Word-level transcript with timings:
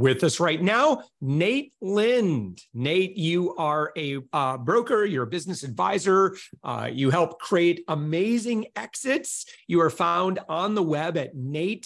With 0.00 0.24
us 0.24 0.40
right 0.40 0.62
now, 0.62 1.02
Nate 1.20 1.74
Lind. 1.82 2.62
Nate, 2.72 3.18
you 3.18 3.54
are 3.56 3.92
a 3.98 4.16
uh, 4.32 4.56
broker, 4.56 5.04
you're 5.04 5.24
a 5.24 5.26
business 5.26 5.62
advisor, 5.62 6.38
uh, 6.64 6.88
you 6.90 7.10
help 7.10 7.38
create 7.38 7.84
amazing 7.86 8.68
exits. 8.76 9.44
You 9.66 9.82
are 9.82 9.90
found 9.90 10.38
on 10.48 10.74
the 10.74 10.82
web 10.82 11.18
at 11.18 11.36
natelind.com. 11.36 11.82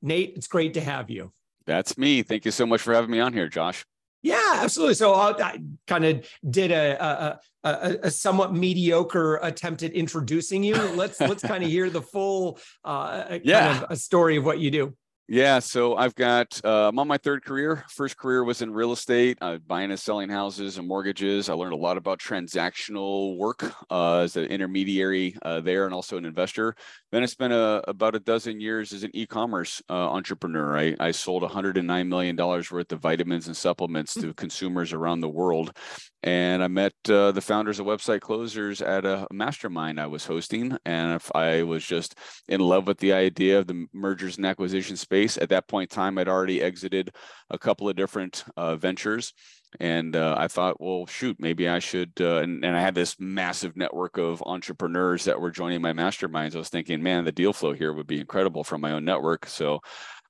Nate, 0.00 0.32
it's 0.36 0.46
great 0.46 0.72
to 0.72 0.80
have 0.80 1.10
you. 1.10 1.34
That's 1.66 1.98
me. 1.98 2.22
Thank 2.22 2.46
you 2.46 2.50
so 2.50 2.64
much 2.64 2.80
for 2.80 2.94
having 2.94 3.10
me 3.10 3.20
on 3.20 3.34
here, 3.34 3.48
Josh. 3.48 3.84
Yeah, 4.22 4.60
absolutely. 4.60 4.94
So 4.94 5.12
uh, 5.12 5.34
I 5.38 5.58
kind 5.86 6.06
of 6.06 6.26
did 6.48 6.70
a, 6.70 7.04
a, 7.04 7.40
a, 7.64 7.98
a, 8.04 8.10
somewhat 8.10 8.54
mediocre 8.54 9.36
attempt 9.42 9.82
at 9.82 9.92
introducing 9.92 10.62
you. 10.62 10.76
Let's 10.76 11.20
let's 11.20 11.42
kind 11.42 11.64
of 11.64 11.68
hear 11.68 11.90
the 11.90 12.00
full 12.00 12.58
uh, 12.84 13.38
yeah. 13.44 13.72
Kind 13.72 13.84
of 13.84 13.90
a 13.90 13.96
story 13.96 14.36
of 14.36 14.44
what 14.44 14.60
you 14.60 14.70
do. 14.70 14.96
Yeah, 15.28 15.60
so 15.60 15.96
I've 15.96 16.16
got 16.16 16.60
uh, 16.64 16.88
I'm 16.88 16.98
on 16.98 17.06
my 17.06 17.16
third 17.16 17.44
career. 17.44 17.84
First 17.88 18.16
career 18.18 18.42
was 18.42 18.60
in 18.60 18.72
real 18.72 18.92
estate, 18.92 19.38
uh, 19.40 19.58
buying 19.58 19.90
and 19.90 19.98
selling 19.98 20.28
houses 20.28 20.78
and 20.78 20.86
mortgages. 20.86 21.48
I 21.48 21.54
learned 21.54 21.72
a 21.72 21.76
lot 21.76 21.96
about 21.96 22.18
transactional 22.18 23.38
work 23.38 23.72
uh, 23.88 24.18
as 24.18 24.36
an 24.36 24.46
intermediary 24.46 25.36
uh, 25.42 25.60
there, 25.60 25.84
and 25.84 25.94
also 25.94 26.18
an 26.18 26.24
investor. 26.24 26.74
Then 27.12 27.22
I 27.22 27.26
spent 27.26 27.52
a, 27.52 27.56
uh, 27.56 27.82
about 27.86 28.16
a 28.16 28.20
dozen 28.20 28.60
years 28.60 28.92
as 28.92 29.04
an 29.04 29.10
e-commerce 29.14 29.80
uh, 29.88 29.92
entrepreneur. 30.10 30.76
I, 30.76 30.96
I 30.98 31.12
sold 31.12 31.42
109 31.42 32.08
million 32.08 32.34
dollars 32.34 32.70
worth 32.70 32.90
of 32.90 33.00
vitamins 33.00 33.46
and 33.46 33.56
supplements 33.56 34.14
to 34.14 34.34
consumers 34.34 34.92
around 34.92 35.20
the 35.20 35.28
world, 35.28 35.76
and 36.24 36.64
I 36.64 36.68
met 36.68 36.92
the 37.04 37.40
founders 37.40 37.78
of 37.78 37.86
Website 37.86 38.20
Closers 38.20 38.82
at 38.82 39.04
a 39.04 39.28
mastermind 39.32 40.00
I 40.00 40.08
was 40.08 40.26
hosting, 40.26 40.76
and 40.84 41.22
I 41.32 41.62
was 41.62 41.84
just 41.84 42.16
in 42.48 42.60
love 42.60 42.88
with 42.88 42.98
the 42.98 43.12
idea 43.12 43.60
of 43.60 43.68
the 43.68 43.86
mergers 43.92 44.36
and 44.36 44.46
acquisitions 44.46 45.00
space. 45.12 45.36
At 45.36 45.50
that 45.50 45.68
point 45.68 45.92
in 45.92 45.94
time, 45.94 46.16
I'd 46.16 46.28
already 46.28 46.62
exited 46.62 47.14
a 47.50 47.58
couple 47.58 47.86
of 47.88 47.96
different 47.96 48.44
uh, 48.56 48.76
ventures. 48.76 49.34
And 49.80 50.16
uh, 50.16 50.34
I 50.38 50.48
thought, 50.48 50.80
well, 50.80 51.06
shoot, 51.06 51.36
maybe 51.38 51.68
I 51.68 51.80
should. 51.80 52.12
Uh, 52.18 52.36
and, 52.36 52.64
and 52.64 52.76
I 52.76 52.80
had 52.80 52.94
this 52.94 53.16
massive 53.18 53.76
network 53.76 54.16
of 54.16 54.42
entrepreneurs 54.44 55.24
that 55.24 55.40
were 55.40 55.50
joining 55.50 55.82
my 55.82 55.92
masterminds. 55.92 56.54
I 56.54 56.58
was 56.58 56.70
thinking, 56.70 57.02
man, 57.02 57.24
the 57.24 57.32
deal 57.32 57.52
flow 57.52 57.72
here 57.72 57.92
would 57.92 58.06
be 58.06 58.20
incredible 58.20 58.64
from 58.64 58.80
my 58.80 58.92
own 58.92 59.04
network. 59.04 59.46
So 59.46 59.80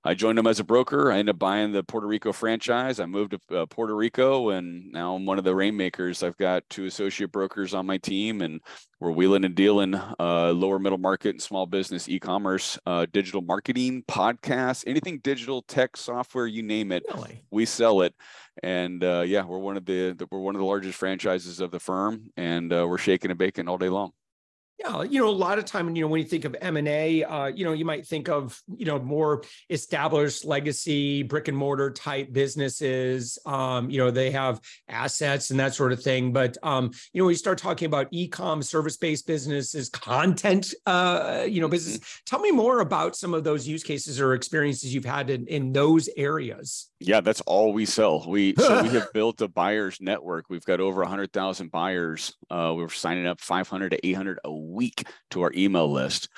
I 0.05 0.15
joined 0.15 0.37
them 0.37 0.49
as 0.49 0.59
a 0.59 0.65
broker. 0.65 1.13
I 1.13 1.19
ended 1.19 1.37
up 1.37 1.39
buying 1.39 1.71
the 1.71 1.85
Puerto 1.85 2.09
Rico 2.09 2.33
franchise. 2.33 2.99
I 2.99 3.07
moved 3.07 3.39
to 3.49 3.61
uh, 3.61 3.67
Puerto 3.67 3.95
Rico, 3.95 4.51
and 4.51 4.91
now 4.91 5.15
I'm 5.15 5.27
one 5.27 5.39
of 5.39 5.45
the 5.45 5.55
rainmakers. 5.55 6.25
I've 6.25 6.37
got 6.37 6.69
two 6.69 6.87
associate 6.87 7.31
brokers 7.31 7.73
on 7.73 7.87
my 7.87 7.99
team, 7.99 8.43
and 8.43 8.61
we're 8.99 9.13
wheeling 9.13 9.45
and 9.45 9.55
dealing 9.55 9.95
uh, 9.95 10.51
lower 10.51 10.81
middle 10.81 10.99
market 10.99 11.31
and 11.31 11.43
small 11.43 11.67
business, 11.67 12.09
e-commerce, 12.09 12.79
uh, 12.85 13.07
digital 13.13 13.43
marketing, 13.43 14.03
podcasts, 14.09 14.83
anything 14.89 15.21
digital, 15.21 15.63
tech, 15.63 15.97
software, 15.97 16.47
you 16.47 16.65
name 16.65 16.91
it, 16.91 17.05
really? 17.15 17.45
we 17.53 17.65
sell 17.65 18.03
it. 18.03 18.13
And 18.63 19.05
uh, 19.05 19.21
yeah, 19.21 19.45
we're 19.45 19.59
one 19.59 19.77
of 19.77 19.87
the, 19.87 20.15
the, 20.19 20.27
we're 20.31 20.41
one 20.41 20.57
of 20.57 20.61
the 20.61 20.67
largest 20.67 20.99
franchises 20.99 21.61
of 21.61 21.71
the 21.71 21.81
firm, 21.81 22.31
and 22.37 22.73
uh, 22.73 22.87
we're 22.89 22.99
shaking 22.99 23.31
and 23.31 23.39
baking 23.39 23.69
all 23.69 23.79
day 23.79 23.89
long. 23.89 24.13
Yeah, 24.85 25.03
you 25.03 25.21
know, 25.21 25.29
a 25.29 25.31
lot 25.31 25.59
of 25.59 25.65
time, 25.65 25.95
you 25.95 26.03
know, 26.03 26.09
when 26.09 26.21
you 26.21 26.27
think 26.27 26.45
of 26.45 26.57
M 26.61 26.77
and 26.77 26.89
A, 26.89 27.25
uh, 27.25 27.47
you 27.47 27.65
know, 27.65 27.73
you 27.73 27.85
might 27.85 28.07
think 28.07 28.29
of, 28.29 28.61
you 28.77 28.85
know, 28.85 28.99
more 28.99 29.43
established 29.71 30.45
legacy 30.45 31.23
brick 31.23 31.49
and 31.49 31.57
mortar 31.57 31.91
type 31.91 32.33
businesses. 32.33 33.39
Um, 33.47 33.91
you 33.91 33.99
know, 33.99 34.11
they 34.11 34.31
have 34.33 34.61
assets 34.89 35.51
and 35.51 35.61
that 35.61 35.75
sort 35.75 35.93
of 35.93 36.03
thing. 36.03 36.33
But 36.33 36.57
um, 36.63 36.91
you 37.13 37.21
know, 37.21 37.27
when 37.27 37.33
you 37.33 37.39
start 37.39 37.59
talking 37.59 37.87
about 37.87 38.09
e-com, 38.11 38.63
service-based 38.63 39.27
businesses, 39.27 39.89
content, 39.89 40.75
uh, 40.87 41.45
you 41.49 41.61
know, 41.61 41.69
business. 41.69 41.99
Mm-hmm. 41.99 42.23
Tell 42.27 42.41
me 42.41 42.51
more 42.51 42.81
about 42.81 43.15
some 43.15 43.35
of 43.35 43.45
those 43.45 43.67
use 43.67 43.83
cases 43.85 44.21
or 44.21 44.35
experiences 44.35 44.95
you've 44.95 45.05
had 45.05 45.31
in, 45.31 45.47
in 45.47 45.73
those 45.73 46.09
areas. 46.17 46.91
Yeah, 46.99 47.21
that's 47.21 47.41
all 47.43 47.73
we 47.73 47.85
sell. 47.85 48.25
We 48.29 48.55
so 48.59 48.83
we 48.83 48.91
have 48.91 49.13
built 49.15 49.41
a 49.41 49.49
buyers 49.49 49.99
network. 50.01 50.47
We've 50.49 50.65
got 50.65 50.81
over 50.81 51.05
hundred 51.05 51.33
thousand 51.33 51.71
buyers. 51.71 52.35
Uh, 52.51 52.73
we're 52.77 52.89
signing 52.89 53.27
up 53.27 53.41
500 53.41 53.91
to 53.91 54.07
800 54.07 54.41
a 54.45 54.53
week 54.73 55.07
to 55.31 55.43
our 55.43 55.53
email 55.55 55.91
list. 55.91 56.29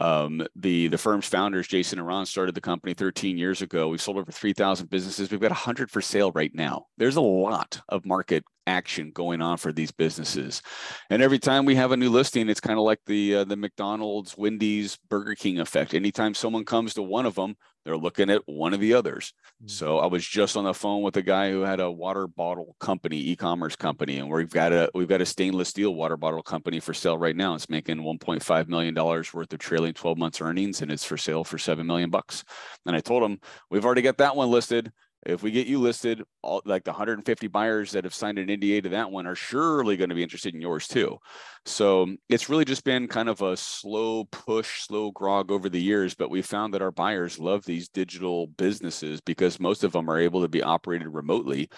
Um, 0.00 0.46
the 0.56 0.88
the 0.88 0.98
firm's 0.98 1.26
founders, 1.26 1.68
Jason 1.68 1.98
and 1.98 2.08
Ron, 2.08 2.24
started 2.24 2.54
the 2.54 2.60
company 2.60 2.94
13 2.94 3.36
years 3.36 3.60
ago. 3.60 3.88
We've 3.88 4.00
sold 4.00 4.16
over 4.16 4.32
3,000 4.32 4.88
businesses. 4.88 5.30
We've 5.30 5.40
got 5.40 5.50
100 5.50 5.90
for 5.90 6.00
sale 6.00 6.32
right 6.32 6.54
now. 6.54 6.86
There's 6.96 7.16
a 7.16 7.20
lot 7.20 7.80
of 7.88 8.06
market 8.06 8.44
action 8.66 9.10
going 9.12 9.42
on 9.42 9.56
for 9.56 9.72
these 9.72 9.90
businesses, 9.90 10.62
and 11.10 11.22
every 11.22 11.38
time 11.38 11.64
we 11.64 11.74
have 11.74 11.92
a 11.92 11.96
new 11.96 12.10
listing, 12.10 12.48
it's 12.48 12.60
kind 12.60 12.78
of 12.78 12.84
like 12.84 13.00
the 13.06 13.36
uh, 13.36 13.44
the 13.44 13.56
McDonald's, 13.56 14.36
Wendy's, 14.36 14.98
Burger 15.08 15.34
King 15.34 15.58
effect. 15.60 15.94
Anytime 15.94 16.34
someone 16.34 16.64
comes 16.64 16.94
to 16.94 17.02
one 17.02 17.26
of 17.26 17.34
them, 17.34 17.56
they're 17.84 17.96
looking 17.96 18.30
at 18.30 18.42
one 18.46 18.74
of 18.74 18.80
the 18.80 18.94
others. 18.94 19.32
Mm-hmm. 19.62 19.68
So 19.68 19.98
I 19.98 20.06
was 20.06 20.26
just 20.26 20.56
on 20.56 20.64
the 20.64 20.74
phone 20.74 21.02
with 21.02 21.16
a 21.16 21.22
guy 21.22 21.50
who 21.50 21.62
had 21.62 21.80
a 21.80 21.90
water 21.90 22.26
bottle 22.26 22.76
company, 22.80 23.18
e-commerce 23.18 23.76
company, 23.76 24.18
and 24.18 24.30
we've 24.30 24.50
got 24.50 24.72
a 24.72 24.90
we've 24.94 25.08
got 25.08 25.20
a 25.20 25.26
stainless 25.26 25.68
steel 25.68 25.94
water 25.94 26.16
bottle 26.16 26.42
company 26.42 26.80
for 26.80 26.94
sale 26.94 27.18
right 27.18 27.36
now. 27.36 27.54
It's 27.54 27.68
making 27.68 27.98
1.5 27.98 28.68
million 28.68 28.94
dollars 28.94 29.34
worth 29.34 29.52
of 29.52 29.58
trailing 29.58 29.94
12 29.94 30.18
months 30.18 30.40
earnings, 30.40 30.82
and 30.82 30.90
it's 30.90 31.04
for 31.04 31.16
sale 31.16 31.44
for 31.44 31.58
seven 31.58 31.86
million 31.86 32.10
bucks. 32.10 32.44
And 32.86 32.94
I 32.94 33.00
told 33.00 33.22
him 33.22 33.40
we've 33.70 33.84
already 33.84 34.02
got 34.02 34.18
that 34.18 34.36
one 34.36 34.50
listed. 34.50 34.92
If 35.24 35.42
we 35.42 35.50
get 35.50 35.66
you 35.66 35.78
listed, 35.78 36.22
all 36.42 36.62
like 36.64 36.84
the 36.84 36.90
150 36.90 37.46
buyers 37.48 37.92
that 37.92 38.04
have 38.04 38.14
signed 38.14 38.38
an 38.38 38.48
NDA 38.48 38.82
to 38.82 38.88
that 38.90 39.10
one 39.10 39.26
are 39.26 39.34
surely 39.34 39.96
going 39.96 40.08
to 40.08 40.16
be 40.16 40.22
interested 40.22 40.54
in 40.54 40.60
yours 40.60 40.88
too. 40.88 41.18
So 41.64 42.14
it's 42.28 42.48
really 42.48 42.64
just 42.64 42.84
been 42.84 43.06
kind 43.06 43.28
of 43.28 43.40
a 43.40 43.56
slow 43.56 44.24
push, 44.24 44.82
slow 44.82 45.10
grog 45.12 45.52
over 45.52 45.68
the 45.68 45.80
years. 45.80 46.14
But 46.14 46.30
we 46.30 46.42
found 46.42 46.74
that 46.74 46.82
our 46.82 46.90
buyers 46.90 47.38
love 47.38 47.64
these 47.64 47.88
digital 47.88 48.48
businesses 48.48 49.20
because 49.20 49.60
most 49.60 49.84
of 49.84 49.92
them 49.92 50.10
are 50.10 50.18
able 50.18 50.42
to 50.42 50.48
be 50.48 50.62
operated 50.62 51.08
remotely 51.08 51.68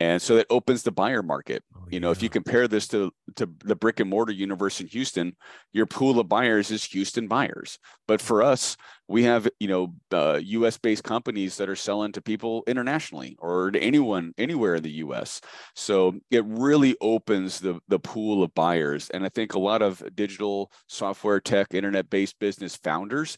and 0.00 0.22
so 0.22 0.36
that 0.36 0.46
opens 0.50 0.82
the 0.82 0.92
buyer 0.92 1.22
market 1.22 1.64
you 1.90 2.00
know 2.00 2.10
if 2.10 2.22
you 2.22 2.28
compare 2.28 2.68
this 2.68 2.88
to 2.88 3.10
to 3.36 3.48
the 3.64 3.76
brick 3.76 4.00
and 4.00 4.10
mortar 4.10 4.32
universe 4.32 4.80
in 4.80 4.86
houston 4.86 5.34
your 5.72 5.86
pool 5.86 6.18
of 6.18 6.28
buyers 6.28 6.70
is 6.70 6.84
houston 6.84 7.28
buyers. 7.28 7.78
But 8.06 8.20
for 8.20 8.42
us 8.42 8.76
we 9.08 9.24
have 9.24 9.48
you 9.60 9.68
know 9.68 9.94
uh, 10.12 10.40
us 10.42 10.78
based 10.78 11.04
companies 11.04 11.56
that 11.56 11.68
are 11.68 11.76
selling 11.76 12.12
to 12.12 12.22
people 12.22 12.64
internationally 12.66 13.36
or 13.38 13.70
to 13.70 13.78
anyone 13.78 14.32
anywhere 14.38 14.76
in 14.76 14.82
the 14.82 14.90
us 14.90 15.40
so 15.74 16.14
it 16.30 16.44
really 16.46 16.96
opens 17.00 17.60
the 17.60 17.80
the 17.88 17.98
pool 17.98 18.42
of 18.42 18.54
buyers. 18.54 19.10
And 19.10 19.24
i 19.24 19.28
think 19.28 19.54
a 19.54 19.58
lot 19.58 19.82
of 19.82 20.02
digital 20.14 20.70
software 20.88 21.40
tech 21.40 21.74
internet 21.74 22.10
based 22.10 22.38
business 22.38 22.76
founders 22.76 23.36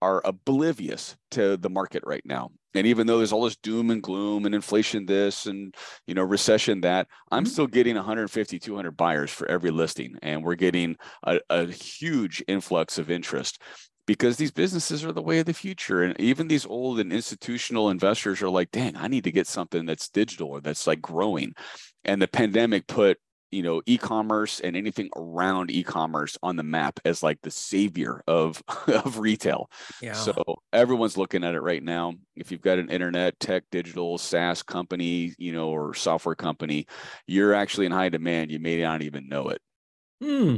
are 0.00 0.20
oblivious 0.24 1.16
to 1.30 1.56
the 1.56 1.70
market 1.70 2.02
right 2.04 2.26
now. 2.26 2.50
And 2.74 2.86
even 2.86 3.06
though 3.06 3.18
there's 3.18 3.32
all 3.32 3.44
this 3.44 3.56
doom 3.56 3.90
and 3.90 4.02
gloom 4.02 4.46
and 4.46 4.54
inflation 4.54 5.06
this 5.06 5.46
and 5.46 5.74
you 6.06 6.14
know 6.14 6.22
recession 6.22 6.80
that, 6.82 7.08
I'm 7.30 7.44
mm-hmm. 7.44 7.50
still 7.50 7.66
getting 7.66 7.96
150 7.96 8.58
200 8.58 8.96
buyers 8.96 9.30
for 9.30 9.48
every 9.48 9.70
listing 9.70 10.16
and 10.22 10.42
we're 10.42 10.54
getting 10.54 10.96
a, 11.24 11.40
a 11.50 11.66
huge 11.66 12.42
influx 12.48 12.98
of 12.98 13.10
interest 13.10 13.60
because 14.06 14.36
these 14.36 14.50
businesses 14.50 15.04
are 15.04 15.12
the 15.12 15.22
way 15.22 15.38
of 15.38 15.46
the 15.46 15.54
future 15.54 16.02
and 16.02 16.18
even 16.20 16.48
these 16.48 16.66
old 16.66 16.98
and 16.98 17.12
institutional 17.12 17.90
investors 17.90 18.42
are 18.42 18.50
like, 18.50 18.70
"Dang, 18.70 18.96
I 18.96 19.08
need 19.08 19.24
to 19.24 19.32
get 19.32 19.46
something 19.46 19.86
that's 19.86 20.08
digital 20.08 20.48
or 20.48 20.60
that's 20.60 20.86
like 20.86 21.00
growing." 21.00 21.54
And 22.04 22.20
the 22.20 22.28
pandemic 22.28 22.86
put 22.86 23.18
you 23.52 23.62
know 23.62 23.82
e-commerce 23.86 24.60
and 24.60 24.76
anything 24.76 25.10
around 25.16 25.70
e-commerce 25.70 26.36
on 26.42 26.56
the 26.56 26.62
map 26.62 26.98
as 27.04 27.22
like 27.22 27.40
the 27.42 27.50
savior 27.50 28.22
of 28.26 28.62
of 28.88 29.18
retail. 29.18 29.70
Yeah. 30.00 30.14
So 30.14 30.62
everyone's 30.72 31.16
looking 31.16 31.44
at 31.44 31.54
it 31.54 31.60
right 31.60 31.82
now. 31.82 32.14
If 32.34 32.50
you've 32.50 32.62
got 32.62 32.78
an 32.78 32.90
internet, 32.90 33.38
tech, 33.38 33.64
digital, 33.70 34.18
SaaS 34.18 34.62
company, 34.62 35.34
you 35.38 35.52
know, 35.52 35.68
or 35.68 35.94
software 35.94 36.34
company, 36.34 36.86
you're 37.26 37.54
actually 37.54 37.86
in 37.86 37.92
high 37.92 38.08
demand. 38.08 38.50
You 38.50 38.58
may 38.58 38.80
not 38.80 39.02
even 39.02 39.28
know 39.28 39.48
it. 39.48 39.60
Hmm. 40.22 40.56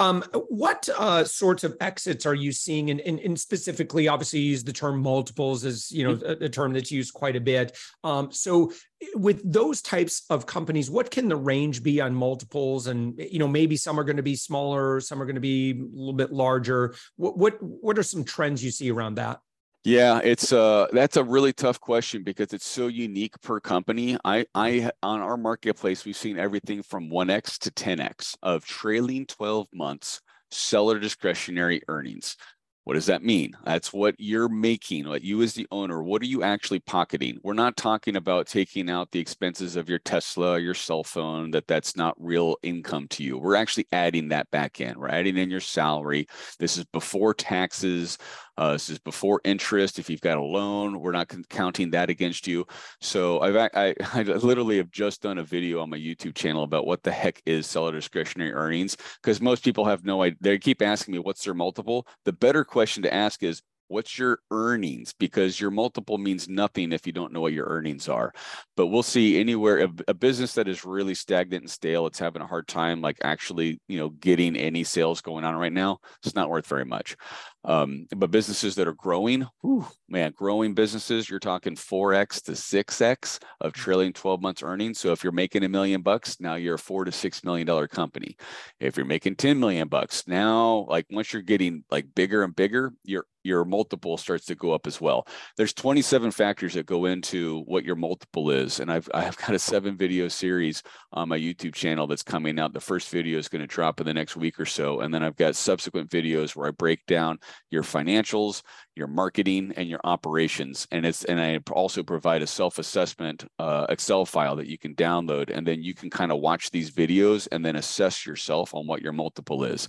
Um, 0.00 0.24
what 0.48 0.88
uh, 0.98 1.22
sorts 1.22 1.62
of 1.62 1.76
exits 1.80 2.26
are 2.26 2.34
you 2.34 2.50
seeing? 2.50 2.90
And, 2.90 3.00
and, 3.02 3.20
and, 3.20 3.38
specifically, 3.38 4.08
obviously, 4.08 4.40
use 4.40 4.64
the 4.64 4.72
term 4.72 5.00
multiples 5.00 5.64
as 5.64 5.92
you 5.92 6.02
know 6.02 6.16
mm-hmm. 6.16 6.42
a, 6.42 6.46
a, 6.46 6.48
term 6.48 6.72
that's 6.72 6.90
used 6.90 7.14
quite 7.14 7.36
a 7.36 7.40
bit. 7.40 7.78
Um, 8.02 8.32
so, 8.32 8.72
with 9.14 9.40
those 9.50 9.80
types 9.80 10.24
of 10.28 10.46
companies, 10.46 10.90
what 10.90 11.12
can 11.12 11.28
the 11.28 11.36
range 11.36 11.84
be 11.84 12.00
on 12.00 12.16
multiples? 12.16 12.88
And 12.88 13.16
you 13.18 13.38
know, 13.38 13.46
maybe 13.46 13.76
some 13.76 14.00
are 14.00 14.04
going 14.04 14.16
to 14.16 14.24
be 14.24 14.34
smaller, 14.34 15.00
some 15.00 15.22
are 15.22 15.26
going 15.26 15.36
to 15.36 15.40
be 15.40 15.70
a 15.70 15.96
little 15.96 16.12
bit 16.12 16.32
larger. 16.32 16.96
What 17.14 17.38
what 17.38 17.62
what 17.62 17.98
are 18.00 18.02
some 18.02 18.24
trends 18.24 18.64
you 18.64 18.72
see 18.72 18.90
around 18.90 19.16
that? 19.16 19.38
Yeah, 19.86 20.18
it's 20.24 20.52
uh 20.52 20.88
that's 20.90 21.16
a 21.16 21.22
really 21.22 21.52
tough 21.52 21.80
question 21.80 22.24
because 22.24 22.52
it's 22.52 22.66
so 22.66 22.88
unique 22.88 23.40
per 23.40 23.60
company. 23.60 24.18
I 24.24 24.44
I 24.52 24.90
on 25.00 25.20
our 25.20 25.36
marketplace 25.36 26.04
we've 26.04 26.16
seen 26.16 26.38
everything 26.40 26.82
from 26.82 27.08
1x 27.08 27.56
to 27.60 27.70
10x 27.70 28.36
of 28.42 28.64
trailing 28.66 29.26
12 29.26 29.68
months 29.72 30.20
seller 30.50 30.98
discretionary 30.98 31.82
earnings. 31.86 32.36
What 32.82 32.94
does 32.94 33.06
that 33.06 33.24
mean? 33.24 33.56
That's 33.64 33.92
what 33.92 34.14
you're 34.18 34.48
making, 34.48 35.08
what 35.08 35.22
you 35.22 35.42
as 35.42 35.54
the 35.54 35.66
owner, 35.72 36.02
what 36.04 36.22
are 36.22 36.26
you 36.26 36.42
actually 36.44 36.78
pocketing? 36.80 37.38
We're 37.42 37.52
not 37.54 37.76
talking 37.76 38.14
about 38.14 38.46
taking 38.46 38.88
out 38.88 39.10
the 39.10 39.18
expenses 39.18 39.74
of 39.74 39.88
your 39.88 39.98
Tesla, 40.00 40.58
your 40.60 40.74
cell 40.74 41.02
phone, 41.02 41.50
that 41.50 41.66
that's 41.66 41.96
not 41.96 42.14
real 42.18 42.56
income 42.62 43.08
to 43.10 43.24
you. 43.24 43.38
We're 43.38 43.56
actually 43.56 43.86
adding 43.90 44.28
that 44.28 44.48
back 44.52 44.80
in. 44.80 44.98
We're 44.98 45.08
adding 45.08 45.36
in 45.36 45.50
your 45.50 45.58
salary. 45.60 46.28
This 46.60 46.78
is 46.78 46.84
before 46.86 47.34
taxes. 47.34 48.18
Uh, 48.58 48.72
this 48.72 48.88
is 48.88 48.98
before 48.98 49.40
interest. 49.44 49.98
If 49.98 50.08
you've 50.08 50.20
got 50.20 50.38
a 50.38 50.42
loan, 50.42 51.00
we're 51.00 51.12
not 51.12 51.32
counting 51.48 51.90
that 51.90 52.10
against 52.10 52.46
you. 52.46 52.66
So 53.00 53.40
I've 53.40 53.56
I, 53.56 53.94
I 54.14 54.22
literally 54.22 54.78
have 54.78 54.90
just 54.90 55.22
done 55.22 55.38
a 55.38 55.44
video 55.44 55.80
on 55.80 55.90
my 55.90 55.98
YouTube 55.98 56.34
channel 56.34 56.62
about 56.62 56.86
what 56.86 57.02
the 57.02 57.12
heck 57.12 57.42
is 57.46 57.66
seller 57.66 57.92
discretionary 57.92 58.52
earnings 58.52 58.96
because 59.22 59.40
most 59.40 59.64
people 59.64 59.84
have 59.84 60.04
no 60.04 60.22
idea. 60.22 60.38
They 60.40 60.58
keep 60.58 60.82
asking 60.82 61.12
me 61.12 61.18
what's 61.18 61.44
their 61.44 61.54
multiple. 61.54 62.06
The 62.24 62.32
better 62.32 62.64
question 62.64 63.02
to 63.02 63.12
ask 63.12 63.42
is 63.42 63.62
what's 63.88 64.18
your 64.18 64.38
earnings 64.50 65.12
because 65.12 65.60
your 65.60 65.70
multiple 65.70 66.18
means 66.18 66.48
nothing 66.48 66.92
if 66.92 67.06
you 67.06 67.12
don't 67.12 67.32
know 67.32 67.40
what 67.40 67.52
your 67.52 67.66
earnings 67.66 68.08
are 68.08 68.32
but 68.76 68.88
we'll 68.88 69.02
see 69.02 69.38
anywhere 69.38 69.78
a, 69.78 69.88
a, 70.08 70.14
business 70.14 70.54
that 70.54 70.68
is 70.68 70.84
really 70.84 71.14
stagnant 71.14 71.62
and 71.62 71.70
stale 71.70 72.06
it's 72.06 72.18
having 72.18 72.42
a 72.42 72.46
hard 72.46 72.66
time 72.66 73.00
like 73.00 73.16
actually 73.22 73.80
you 73.88 73.98
know 73.98 74.10
getting 74.10 74.56
any 74.56 74.82
sales 74.82 75.20
going 75.20 75.44
on 75.44 75.54
right 75.54 75.72
now 75.72 75.98
it's 76.24 76.34
not 76.34 76.50
worth 76.50 76.66
very 76.66 76.84
much 76.84 77.16
um, 77.66 78.06
but 78.16 78.30
businesses 78.30 78.76
that 78.76 78.86
are 78.86 78.94
growing, 78.94 79.46
whew, 79.60 79.86
man, 80.08 80.32
growing 80.34 80.72
businesses, 80.72 81.28
you're 81.28 81.40
talking 81.40 81.74
4x 81.74 82.44
to 82.44 82.52
6x 82.52 83.42
of 83.60 83.72
mm. 83.72 83.74
trailing 83.74 84.12
12 84.12 84.40
months 84.40 84.62
earnings. 84.62 85.00
So 85.00 85.10
if 85.10 85.24
you're 85.24 85.32
making 85.32 85.64
a 85.64 85.68
million 85.68 86.00
bucks, 86.00 86.40
now 86.40 86.54
you're 86.54 86.76
a 86.76 86.78
four 86.78 87.04
to 87.04 87.12
six 87.12 87.42
million 87.42 87.66
dollar 87.66 87.88
company. 87.88 88.36
If 88.78 88.96
you're 88.96 89.04
making 89.04 89.36
10 89.36 89.58
million 89.58 89.88
bucks, 89.88 90.28
now 90.28 90.86
like 90.88 91.06
once 91.10 91.32
you're 91.32 91.42
getting 91.42 91.84
like 91.90 92.06
bigger 92.14 92.44
and 92.44 92.54
bigger, 92.54 92.92
your 93.04 93.26
your 93.46 93.64
multiple 93.64 94.16
starts 94.16 94.44
to 94.46 94.54
go 94.54 94.72
up 94.72 94.86
as 94.86 95.00
well. 95.00 95.26
There's 95.56 95.72
27 95.72 96.32
factors 96.32 96.74
that 96.74 96.84
go 96.84 97.04
into 97.06 97.62
what 97.66 97.84
your 97.84 97.94
multiple 97.94 98.50
is. 98.50 98.80
And 98.80 98.90
I've 98.90 99.08
I've 99.14 99.36
got 99.36 99.54
a 99.54 99.58
seven 99.58 99.96
video 99.96 100.28
series 100.28 100.82
on 101.12 101.28
my 101.28 101.38
YouTube 101.38 101.74
channel 101.74 102.06
that's 102.06 102.22
coming 102.22 102.58
out. 102.58 102.72
The 102.72 102.80
first 102.80 103.08
video 103.08 103.38
is 103.38 103.48
going 103.48 103.60
to 103.60 103.66
drop 103.66 104.00
in 104.00 104.06
the 104.06 104.14
next 104.14 104.36
week 104.36 104.60
or 104.60 104.66
so. 104.66 105.00
And 105.00 105.14
then 105.14 105.22
I've 105.22 105.36
got 105.36 105.56
subsequent 105.56 106.10
videos 106.10 106.54
where 106.54 106.68
I 106.68 106.72
break 106.72 107.06
down 107.06 107.38
your 107.70 107.82
financials, 107.82 108.62
your 108.94 109.06
marketing, 109.06 109.72
and 109.76 109.88
your 109.88 110.00
operations. 110.04 110.86
And 110.90 111.04
it's 111.06 111.24
and 111.24 111.40
I 111.40 111.58
also 111.70 112.02
provide 112.02 112.42
a 112.42 112.46
self-assessment 112.46 113.44
uh, 113.58 113.86
Excel 113.88 114.24
file 114.24 114.56
that 114.56 114.66
you 114.66 114.78
can 114.78 114.94
download, 114.94 115.50
and 115.54 115.66
then 115.66 115.82
you 115.82 115.94
can 115.94 116.10
kind 116.10 116.32
of 116.32 116.40
watch 116.40 116.70
these 116.70 116.90
videos 116.90 117.48
and 117.50 117.64
then 117.64 117.76
assess 117.76 118.26
yourself 118.26 118.74
on 118.74 118.86
what 118.86 119.02
your 119.02 119.12
multiple 119.12 119.64
is. 119.64 119.88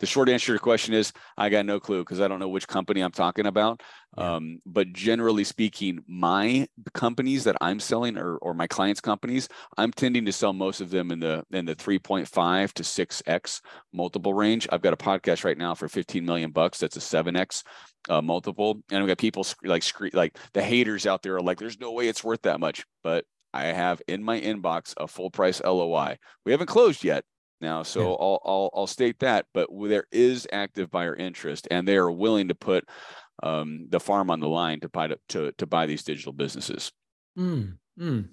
The 0.00 0.06
short 0.06 0.28
answer 0.28 0.46
to 0.46 0.52
your 0.52 0.58
question 0.58 0.94
is 0.94 1.12
I 1.36 1.48
got 1.48 1.66
no 1.66 1.80
clue 1.80 2.00
because 2.00 2.20
I 2.20 2.28
don't 2.28 2.38
know 2.38 2.48
which 2.48 2.68
company 2.68 3.00
I'm 3.00 3.12
talking 3.12 3.46
about. 3.46 3.82
Yeah. 4.16 4.34
Um, 4.34 4.58
but 4.66 4.92
generally 4.92 5.44
speaking, 5.44 6.02
my 6.06 6.66
companies 6.92 7.44
that 7.44 7.56
I'm 7.60 7.80
selling 7.80 8.18
or, 8.18 8.36
or 8.38 8.54
my 8.54 8.66
clients' 8.66 9.00
companies, 9.00 9.48
I'm 9.76 9.92
tending 9.92 10.24
to 10.26 10.32
sell 10.32 10.52
most 10.52 10.80
of 10.80 10.90
them 10.90 11.10
in 11.10 11.20
the 11.20 11.44
in 11.50 11.64
the 11.64 11.74
3.5 11.74 12.72
to 12.74 12.82
6x 12.82 13.60
multiple 13.92 14.34
range. 14.34 14.68
I've 14.70 14.82
got 14.82 14.92
a 14.92 14.96
podcast 14.96 15.44
right 15.44 15.58
now 15.58 15.74
for 15.74 15.88
15 15.88 16.24
million 16.24 16.50
bucks. 16.50 16.78
That's 16.78 16.96
a 16.96 17.00
7x 17.00 17.62
uh, 18.08 18.22
multiple, 18.22 18.82
and 18.90 19.00
I've 19.00 19.08
got 19.08 19.18
people 19.18 19.46
like 19.64 19.84
like 20.12 20.36
the 20.52 20.62
haters 20.62 21.06
out 21.06 21.22
there 21.22 21.36
are 21.36 21.42
like, 21.42 21.58
"There's 21.58 21.80
no 21.80 21.92
way 21.92 22.08
it's 22.08 22.24
worth 22.24 22.42
that 22.42 22.60
much," 22.60 22.84
but 23.02 23.24
I 23.52 23.66
have 23.66 24.02
in 24.06 24.22
my 24.22 24.40
inbox 24.40 24.94
a 24.98 25.08
full 25.08 25.30
price 25.30 25.62
LOI. 25.64 26.18
We 26.44 26.52
haven't 26.52 26.66
closed 26.66 27.02
yet, 27.02 27.24
now. 27.60 27.82
So 27.82 28.00
yeah. 28.00 28.06
I'll, 28.06 28.40
I'll, 28.44 28.70
I'll 28.74 28.86
state 28.86 29.18
that, 29.20 29.46
but 29.54 29.68
there 29.72 30.06
is 30.10 30.46
active 30.52 30.90
buyer 30.90 31.14
interest, 31.14 31.68
and 31.70 31.86
they 31.86 31.96
are 31.96 32.10
willing 32.10 32.48
to 32.48 32.54
put 32.54 32.88
um, 33.42 33.86
the 33.88 34.00
farm 34.00 34.30
on 34.30 34.40
the 34.40 34.48
line 34.48 34.80
to 34.80 34.88
buy 34.88 35.08
to, 35.08 35.18
to, 35.30 35.52
to 35.52 35.66
buy 35.66 35.86
these 35.86 36.02
digital 36.02 36.32
businesses. 36.32 36.92
Mm, 37.38 37.76
mm. 37.98 38.28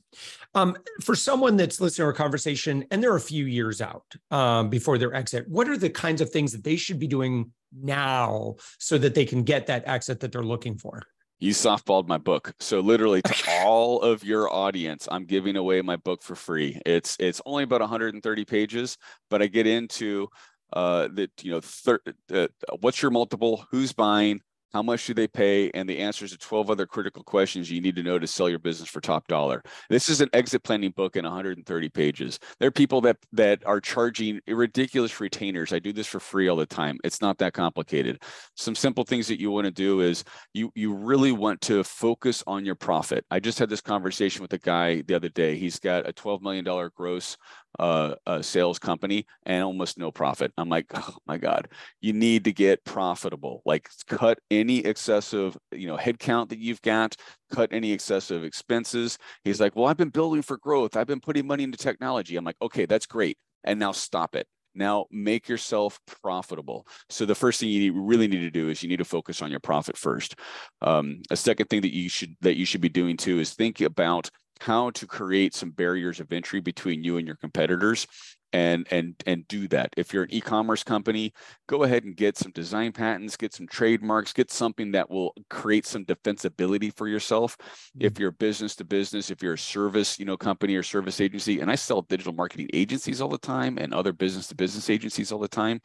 Um, 0.56 0.78
for 1.02 1.16
someone 1.16 1.58
that's 1.58 1.81
listening 1.81 2.04
to 2.04 2.08
our 2.08 2.14
conversation, 2.14 2.86
and 2.90 3.04
they're 3.04 3.16
a 3.16 3.22
few 3.22 3.46
years 3.46 3.81
out 3.81 4.06
um, 4.31 4.70
before 4.70 4.98
their 4.98 5.14
exit, 5.14 5.48
what 5.48 5.68
are 5.68 5.78
the 5.78 5.90
kinds 5.90 6.22
of 6.22 6.30
things 6.30 6.52
that 6.54 6.64
they 6.64 6.75
should 6.75 7.00
be 7.00 7.08
doing 7.08 7.52
now 7.75 8.56
so 8.80 8.98
that 8.98 9.16
they 9.16 9.25
can 9.25 9.44
get 9.44 9.68
that 9.68 9.84
exit 9.88 10.20
that 10.22 10.31
they're 10.31 10.44
looking 10.44 10.78
for? 10.78 11.02
You 11.40 11.52
softballed 11.52 12.08
my 12.08 12.18
book. 12.18 12.54
So 12.60 12.80
literally 12.80 13.22
to 13.22 13.36
all 13.50 14.02
of 14.02 14.24
your 14.24 14.52
audience, 14.54 15.08
I'm 15.12 15.26
giving 15.26 15.56
away 15.58 15.82
my 15.82 15.98
book 15.98 16.24
for 16.24 16.36
free. 16.36 16.80
It's 16.86 17.18
it's 17.20 17.42
only 17.46 17.64
about 17.64 17.82
130 17.82 18.46
pages, 18.46 18.98
but 19.30 19.42
I 19.42 19.48
get 19.48 19.68
into 19.68 20.28
uh 20.74 21.10
that 21.14 21.32
you 21.44 21.52
know 21.52 21.62
thir- 21.62 22.00
uh, 22.34 22.48
what's 22.80 23.02
your 23.02 23.12
multiple, 23.12 23.66
who's 23.72 23.94
buying, 23.94 24.42
how 24.74 24.81
much 24.81 25.06
do 25.06 25.14
they 25.14 25.28
pay? 25.28 25.70
And 25.72 25.88
the 25.88 26.00
answers 26.00 26.31
to 26.31 26.38
12 26.38 26.72
other 26.72 26.88
critical 26.88 27.24
questions 27.24 27.70
you 27.70 27.80
need 27.80 27.96
to 27.96 28.04
know 28.04 28.18
to 28.18 28.25
sell 28.25 28.50
your 28.50 28.60
business 28.60 28.90
for 28.90 29.02
top 29.02 29.28
dollar. 29.28 29.64
This 29.90 30.10
is 30.10 30.20
an 30.20 30.30
exit 30.34 30.64
planning 30.64 30.92
book 30.92 31.16
in 31.16 31.24
130 31.24 31.90
pages. 31.90 32.40
There 32.60 32.68
are 32.68 32.72
people 32.72 33.00
that 33.02 33.18
that 33.34 33.66
are 33.66 33.80
charging 33.80 34.40
ridiculous 34.48 35.20
retainers. 35.20 35.74
I 35.74 35.80
do 35.80 35.94
this 35.94 36.08
for 36.08 36.20
free 36.20 36.48
all 36.48 36.56
the 36.56 36.66
time. 36.66 36.98
It's 37.04 37.22
not 37.22 37.38
that 37.38 37.54
complicated. 37.54 38.24
Some 38.56 38.75
simple 38.75 39.04
things 39.04 39.28
that 39.28 39.40
you 39.40 39.52
want 39.52 39.66
to 39.66 39.72
do 39.72 40.02
is 40.02 40.24
you 40.54 40.72
you 40.75 40.94
really 40.94 41.31
want 41.31 41.62
to 41.62 41.84
focus 41.84 42.44
on 42.48 42.66
your 42.66 42.75
profit. 42.75 43.25
I 43.30 43.40
just 43.40 43.60
had 43.60 43.70
this 43.70 43.81
conversation 43.81 44.42
with 44.42 44.54
a 44.54 44.58
guy 44.58 45.02
the 45.02 45.14
other 45.14 45.30
day. 45.30 45.56
He's 45.56 45.80
got 45.80 46.08
a 46.08 46.13
12 46.13 46.42
million 46.42 46.65
dollar 46.65 46.89
gross 46.96 47.38
uh, 47.80 48.15
a 48.25 48.44
sales 48.44 48.80
company 48.80 49.25
and 49.46 49.63
almost 49.63 49.98
no 49.98 50.12
profit. 50.12 50.51
I'm 50.58 50.70
like, 50.70 50.86
oh 50.94 51.15
my 51.25 51.38
God, 51.38 51.68
you 52.01 52.13
need 52.13 52.44
to 52.46 52.53
get 52.53 52.84
profitable. 52.86 53.62
Like 53.65 53.89
cut 54.08 54.39
any 54.51 54.80
excessive, 54.80 55.58
you 55.72 55.88
know, 55.88 55.98
headcount 55.98 56.50
that 56.50 56.60
you've 56.60 56.82
got, 56.82 57.15
cut 57.51 57.70
any 57.72 57.92
excessive 57.92 58.44
expenses. 58.44 59.18
He's 59.44 59.60
like, 59.60 59.75
well, 59.75 59.88
I've 59.88 59.98
been 59.98 60.10
building 60.10 60.42
for 60.42 60.58
growth. 60.58 60.96
I've 60.96 61.08
been 61.08 61.22
putting 61.22 61.48
money 61.48 61.63
into 61.63 61.77
technology. 61.77 62.36
I'm 62.36 62.46
like, 62.46 62.62
okay, 62.62 62.86
that's 62.86 63.06
great. 63.06 63.38
And 63.63 63.80
now 63.80 63.92
stop 63.92 64.36
it. 64.36 64.48
Now 64.75 65.06
make 65.12 65.48
yourself 65.48 66.00
profitable. 66.22 66.88
So 67.10 67.25
the 67.25 67.36
first 67.36 67.60
thing 67.60 67.70
you 67.70 67.80
need, 67.80 67.94
really 67.96 68.27
need 68.27 68.39
to 68.39 68.50
do 68.50 68.70
is 68.70 68.82
you 68.82 68.89
need 68.89 68.98
to 68.98 69.06
focus 69.06 69.42
on 69.42 69.51
your 69.51 69.60
profit 69.60 69.98
first. 69.98 70.36
Um, 70.82 71.22
a 71.30 71.36
second 71.36 71.68
thing 71.68 71.82
that 71.82 71.94
you 71.94 72.10
should 72.10 72.36
that 72.42 72.58
you 72.58 72.65
should 72.65 72.82
be 72.82 72.89
doing 72.89 73.15
too 73.15 73.39
is 73.39 73.53
think 73.53 73.82
about 73.82 74.30
how 74.60 74.89
to 74.91 75.07
create 75.07 75.53
some 75.53 75.72
barriers 75.72 76.19
of 76.19 76.31
entry 76.31 76.60
between 76.60 77.03
you 77.03 77.17
and 77.17 77.27
your 77.27 77.36
competitors 77.36 78.07
and 78.53 78.88
and 78.91 79.15
and 79.25 79.48
do 79.48 79.67
that 79.67 79.89
if 79.98 80.13
you're 80.13 80.24
an 80.24 80.33
e-commerce 80.33 80.83
company 80.83 81.33
go 81.67 81.83
ahead 81.83 82.03
and 82.03 82.15
get 82.15 82.38
some 82.38 82.51
design 82.51 82.91
patents 82.91 83.36
get 83.36 83.51
some 83.51 83.67
trademarks 83.67 84.31
get 84.31 84.51
something 84.51 84.91
that 84.91 85.10
will 85.10 85.33
create 85.50 85.86
some 85.86 86.05
defensibility 86.05 86.95
for 86.95 87.07
yourself 87.07 87.57
mm-hmm. 87.57 88.05
if 88.05 88.19
you're 88.19 88.31
business 88.31 88.75
to 88.75 88.86
business 88.86 89.31
if 89.31 89.41
you're 89.41 89.53
a 89.53 89.57
service 89.57 90.19
you 90.19 90.25
know 90.25 90.38
company 90.38 90.75
or 90.75 90.83
service 90.83 91.19
agency 91.19 91.60
and 91.60 91.72
i 91.72 91.75
sell 91.75 92.03
digital 92.03 92.33
marketing 92.33 92.69
agencies 92.74 93.19
all 93.19 93.29
the 93.29 93.38
time 93.39 93.77
and 93.79 93.93
other 93.93 94.13
business 94.13 94.48
to 94.48 94.55
business 94.55 94.89
agencies 94.89 95.31
all 95.31 95.39
the 95.39 95.48
time 95.48 95.81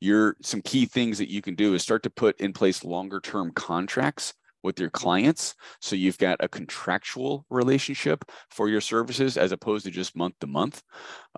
you're 0.00 0.34
some 0.42 0.62
key 0.62 0.86
things 0.86 1.18
that 1.18 1.30
you 1.30 1.42
can 1.42 1.54
do 1.54 1.74
is 1.74 1.82
start 1.82 2.02
to 2.02 2.10
put 2.10 2.40
in 2.40 2.52
place 2.52 2.84
longer 2.84 3.20
term 3.20 3.52
contracts 3.52 4.32
with 4.62 4.80
your 4.80 4.90
clients. 4.90 5.54
So 5.80 5.96
you've 5.96 6.18
got 6.18 6.38
a 6.40 6.48
contractual 6.48 7.44
relationship 7.50 8.24
for 8.50 8.68
your 8.68 8.80
services 8.80 9.36
as 9.36 9.52
opposed 9.52 9.84
to 9.84 9.90
just 9.90 10.16
month 10.16 10.34
to 10.40 10.46
month. 10.46 10.82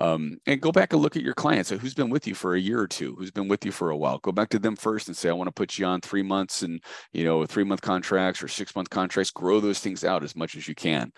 Um, 0.00 0.38
and 0.46 0.60
go 0.60 0.72
back 0.72 0.92
and 0.92 1.02
look 1.02 1.16
at 1.16 1.22
your 1.22 1.34
clients. 1.34 1.68
So 1.68 1.78
who's 1.78 1.94
been 1.94 2.10
with 2.10 2.26
you 2.26 2.34
for 2.34 2.54
a 2.54 2.60
year 2.60 2.80
or 2.80 2.86
two? 2.86 3.14
Who's 3.18 3.30
been 3.30 3.48
with 3.48 3.64
you 3.64 3.72
for 3.72 3.90
a 3.90 3.96
while? 3.96 4.18
Go 4.18 4.32
back 4.32 4.48
to 4.50 4.58
them 4.58 4.76
first 4.76 5.08
and 5.08 5.16
say, 5.16 5.28
I 5.28 5.32
want 5.32 5.48
to 5.48 5.52
put 5.52 5.78
you 5.78 5.86
on 5.86 6.00
three 6.00 6.22
months 6.22 6.62
and 6.62 6.82
you 7.12 7.24
know 7.24 7.44
three 7.46 7.64
month 7.64 7.82
contracts 7.82 8.42
or 8.42 8.48
six 8.48 8.74
month 8.74 8.90
contracts. 8.90 9.30
Grow 9.30 9.60
those 9.60 9.80
things 9.80 10.04
out 10.04 10.24
as 10.24 10.34
much 10.34 10.56
as 10.56 10.66
you 10.66 10.74
can. 10.74 11.12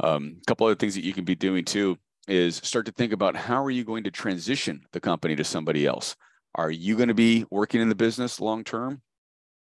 Um, 0.00 0.36
a 0.40 0.44
couple 0.46 0.66
other 0.66 0.76
things 0.76 0.94
that 0.94 1.04
you 1.04 1.12
can 1.12 1.24
be 1.24 1.34
doing 1.34 1.64
too 1.64 1.98
is 2.28 2.56
start 2.56 2.86
to 2.86 2.92
think 2.92 3.12
about 3.12 3.36
how 3.36 3.64
are 3.64 3.70
you 3.70 3.84
going 3.84 4.04
to 4.04 4.10
transition 4.10 4.82
the 4.92 5.00
company 5.00 5.34
to 5.36 5.44
somebody 5.44 5.86
else? 5.86 6.14
Are 6.54 6.70
you 6.70 6.96
going 6.96 7.08
to 7.08 7.14
be 7.14 7.46
working 7.50 7.80
in 7.80 7.88
the 7.88 7.94
business 7.94 8.40
long 8.40 8.64
term? 8.64 9.02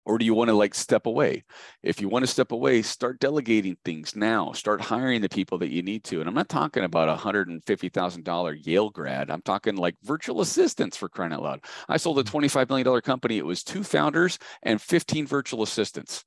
Or 0.06 0.18
do 0.18 0.26
you 0.26 0.34
want 0.34 0.50
to 0.50 0.54
like 0.54 0.76
step 0.76 1.08
away? 1.08 1.44
If 1.82 2.00
you 2.00 2.10
want 2.10 2.24
to 2.24 2.32
step 2.32 2.52
away, 2.52 2.82
start 2.84 3.20
delegating 3.20 3.78
things 3.84 4.16
now. 4.16 4.52
Start 4.52 4.82
hiring 4.82 5.22
the 5.22 5.30
people 5.30 5.58
that 5.60 5.72
you 5.72 5.82
need 5.82 6.04
to. 6.06 6.20
And 6.20 6.30
I'm 6.30 6.36
not 6.36 6.50
talking 6.50 6.84
about 6.84 7.10
a 7.10 7.16
$150,000 7.20 8.66
Yale 8.66 8.90
grad. 8.92 9.32
I'm 9.32 9.42
talking 9.42 9.76
like 9.76 9.96
virtual 10.04 10.42
assistants 10.42 10.96
for 10.96 11.10
crying 11.10 11.34
out 11.34 11.42
loud. 11.42 11.66
I 11.90 11.98
sold 11.98 12.20
a 12.20 12.24
$25 12.24 12.68
mm. 12.68 13.04
company. 13.04 13.38
It 13.38 13.46
was 13.46 13.64
two 13.64 13.84
founders 13.84 14.38
and 14.64 14.82
15 14.82 15.26
virtual 15.26 15.64
assistants. 15.64 16.24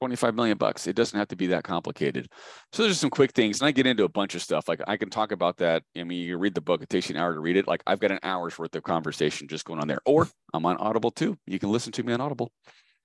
25 0.00 0.34
million 0.34 0.56
bucks. 0.56 0.86
It 0.86 0.96
doesn't 0.96 1.18
have 1.18 1.28
to 1.28 1.36
be 1.36 1.48
that 1.48 1.62
complicated. 1.62 2.28
So 2.72 2.82
there's 2.82 2.92
just 2.92 3.02
some 3.02 3.10
quick 3.10 3.32
things. 3.32 3.60
And 3.60 3.68
I 3.68 3.70
get 3.70 3.86
into 3.86 4.04
a 4.04 4.08
bunch 4.08 4.34
of 4.34 4.42
stuff. 4.42 4.66
Like 4.66 4.80
I 4.86 4.96
can 4.96 5.10
talk 5.10 5.30
about 5.30 5.58
that. 5.58 5.82
I 5.96 6.04
mean, 6.04 6.26
you 6.26 6.38
read 6.38 6.54
the 6.54 6.60
book, 6.60 6.82
it 6.82 6.88
takes 6.88 7.08
you 7.08 7.16
an 7.16 7.20
hour 7.20 7.34
to 7.34 7.40
read 7.40 7.56
it. 7.56 7.68
Like 7.68 7.82
I've 7.86 8.00
got 8.00 8.10
an 8.10 8.20
hour's 8.22 8.58
worth 8.58 8.74
of 8.74 8.82
conversation 8.82 9.46
just 9.46 9.64
going 9.64 9.78
on 9.78 9.88
there. 9.88 10.00
Or 10.06 10.26
I'm 10.54 10.64
on 10.64 10.78
Audible 10.78 11.10
too. 11.10 11.36
You 11.46 11.58
can 11.58 11.70
listen 11.70 11.92
to 11.92 12.02
me 12.02 12.12
on 12.12 12.20
Audible. 12.20 12.50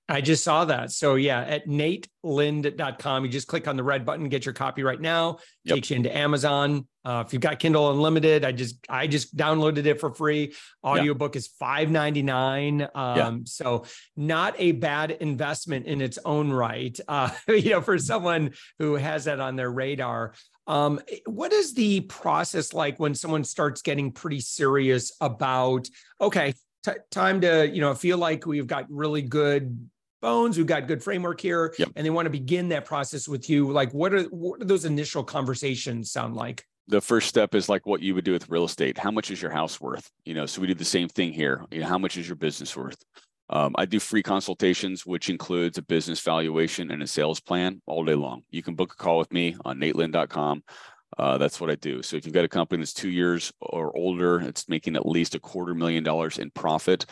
I 0.08 0.20
just 0.20 0.44
saw 0.44 0.64
that. 0.66 0.92
So 0.92 1.16
yeah, 1.16 1.40
at 1.40 1.66
natelind.com, 1.66 3.24
you 3.24 3.30
just 3.30 3.48
click 3.48 3.66
on 3.66 3.76
the 3.76 3.82
red 3.82 4.04
button, 4.04 4.28
get 4.28 4.46
your 4.46 4.52
copy 4.52 4.84
right 4.84 5.00
now. 5.00 5.38
Yep. 5.64 5.74
Takes 5.74 5.90
you 5.90 5.96
into 5.96 6.16
Amazon. 6.16 6.86
Uh, 7.04 7.24
if 7.26 7.32
you've 7.32 7.42
got 7.42 7.58
Kindle 7.58 7.90
Unlimited, 7.90 8.44
I 8.44 8.52
just 8.52 8.78
I 8.88 9.08
just 9.08 9.36
downloaded 9.36 9.86
it 9.86 10.00
for 10.00 10.12
free. 10.14 10.54
Audiobook 10.84 11.34
yeah. 11.34 11.38
is 11.38 11.48
five 11.48 11.90
ninety 11.90 12.22
nine. 12.22 12.82
Um, 12.94 13.16
yeah. 13.16 13.32
So 13.44 13.84
not 14.16 14.54
a 14.58 14.72
bad 14.72 15.10
investment 15.10 15.86
in 15.86 16.00
its 16.00 16.18
own 16.24 16.52
right. 16.52 16.98
Uh, 17.08 17.30
you 17.48 17.70
know, 17.70 17.80
for 17.80 17.98
someone 17.98 18.52
who 18.78 18.94
has 18.94 19.24
that 19.24 19.40
on 19.40 19.56
their 19.56 19.70
radar. 19.70 20.34
Um, 20.68 21.00
what 21.26 21.52
is 21.52 21.74
the 21.74 22.00
process 22.00 22.72
like 22.72 22.98
when 22.98 23.14
someone 23.14 23.44
starts 23.44 23.82
getting 23.82 24.10
pretty 24.10 24.40
serious 24.40 25.12
about 25.20 25.88
okay, 26.20 26.54
t- 26.84 26.92
time 27.10 27.40
to 27.40 27.68
you 27.68 27.80
know 27.80 27.94
feel 27.94 28.18
like 28.18 28.46
we've 28.46 28.66
got 28.66 28.86
really 28.88 29.22
good 29.22 29.88
bones 30.26 30.58
we've 30.58 30.66
got 30.66 30.88
good 30.88 31.02
framework 31.02 31.40
here 31.40 31.72
yep. 31.78 31.88
and 31.94 32.04
they 32.04 32.10
want 32.10 32.26
to 32.26 32.30
begin 32.30 32.68
that 32.70 32.84
process 32.84 33.28
with 33.28 33.48
you. 33.48 33.70
Like 33.70 33.92
what 33.94 34.12
are 34.12 34.24
what 34.24 34.60
are 34.60 34.64
those 34.64 34.84
initial 34.84 35.22
conversations 35.22 36.10
sound 36.10 36.34
like? 36.34 36.64
The 36.88 37.00
first 37.00 37.28
step 37.28 37.54
is 37.54 37.68
like 37.68 37.86
what 37.86 38.02
you 38.02 38.14
would 38.16 38.24
do 38.24 38.32
with 38.32 38.48
real 38.48 38.64
estate. 38.64 38.98
How 38.98 39.12
much 39.12 39.30
is 39.30 39.40
your 39.40 39.52
house 39.52 39.80
worth? 39.80 40.10
You 40.24 40.34
know 40.34 40.44
so 40.46 40.60
we 40.60 40.66
do 40.66 40.74
the 40.74 40.84
same 40.84 41.08
thing 41.08 41.32
here. 41.32 41.64
You 41.70 41.80
know 41.80 41.86
how 41.86 41.98
much 41.98 42.16
is 42.16 42.26
your 42.28 42.36
business 42.36 42.76
worth? 42.76 42.98
Um, 43.48 43.76
i 43.78 43.84
do 43.84 44.00
free 44.00 44.24
consultations 44.24 45.06
which 45.06 45.30
includes 45.30 45.78
a 45.78 45.82
business 45.82 46.20
valuation 46.20 46.90
and 46.90 47.00
a 47.00 47.06
sales 47.06 47.38
plan 47.38 47.80
all 47.86 48.04
day 48.04 48.16
long. 48.16 48.42
You 48.50 48.64
can 48.64 48.74
book 48.74 48.92
a 48.94 48.96
call 48.96 49.18
with 49.18 49.32
me 49.32 49.56
on 49.64 49.78
natelind.com 49.78 50.64
uh, 51.18 51.38
that's 51.38 51.60
what 51.60 51.70
I 51.70 51.76
do. 51.76 52.02
So 52.02 52.16
if 52.16 52.26
you've 52.26 52.34
got 52.34 52.44
a 52.44 52.48
company 52.48 52.82
that's 52.82 52.92
two 52.92 53.08
years 53.08 53.52
or 53.60 53.96
older, 53.96 54.40
it's 54.40 54.68
making 54.68 54.96
at 54.96 55.06
least 55.06 55.34
a 55.34 55.40
quarter 55.40 55.74
million 55.74 56.04
dollars 56.04 56.38
in 56.38 56.50
profit 56.50 57.06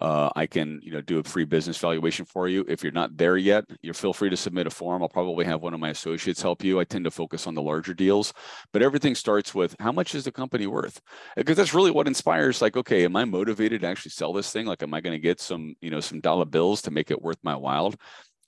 uh, 0.00 0.30
I 0.36 0.46
can, 0.46 0.80
you 0.82 0.92
know, 0.92 1.00
do 1.00 1.18
a 1.18 1.22
free 1.22 1.44
business 1.44 1.78
valuation 1.78 2.26
for 2.26 2.48
you. 2.48 2.64
If 2.68 2.82
you're 2.82 2.92
not 2.92 3.16
there 3.16 3.36
yet, 3.36 3.64
you 3.82 3.92
feel 3.92 4.12
free 4.12 4.28
to 4.28 4.36
submit 4.36 4.66
a 4.66 4.70
form. 4.70 5.02
I'll 5.02 5.08
probably 5.08 5.44
have 5.46 5.62
one 5.62 5.72
of 5.72 5.80
my 5.80 5.90
associates 5.90 6.42
help 6.42 6.62
you. 6.62 6.78
I 6.78 6.84
tend 6.84 7.04
to 7.04 7.10
focus 7.10 7.46
on 7.46 7.54
the 7.54 7.62
larger 7.62 7.94
deals, 7.94 8.34
but 8.72 8.82
everything 8.82 9.14
starts 9.14 9.54
with 9.54 9.74
how 9.80 9.92
much 9.92 10.14
is 10.14 10.24
the 10.24 10.32
company 10.32 10.66
worth? 10.66 11.00
Because 11.36 11.56
that's 11.56 11.72
really 11.72 11.90
what 11.90 12.06
inspires. 12.06 12.60
Like, 12.60 12.76
okay, 12.76 13.04
am 13.04 13.16
I 13.16 13.24
motivated 13.24 13.80
to 13.80 13.86
actually 13.86 14.10
sell 14.10 14.32
this 14.32 14.52
thing? 14.52 14.66
Like, 14.66 14.82
am 14.82 14.92
I 14.92 15.00
going 15.00 15.14
to 15.14 15.22
get 15.22 15.40
some, 15.40 15.74
you 15.80 15.90
know, 15.90 16.00
some 16.00 16.20
dollar 16.20 16.44
bills 16.44 16.82
to 16.82 16.90
make 16.90 17.10
it 17.10 17.22
worth 17.22 17.38
my 17.42 17.56
while? 17.56 17.94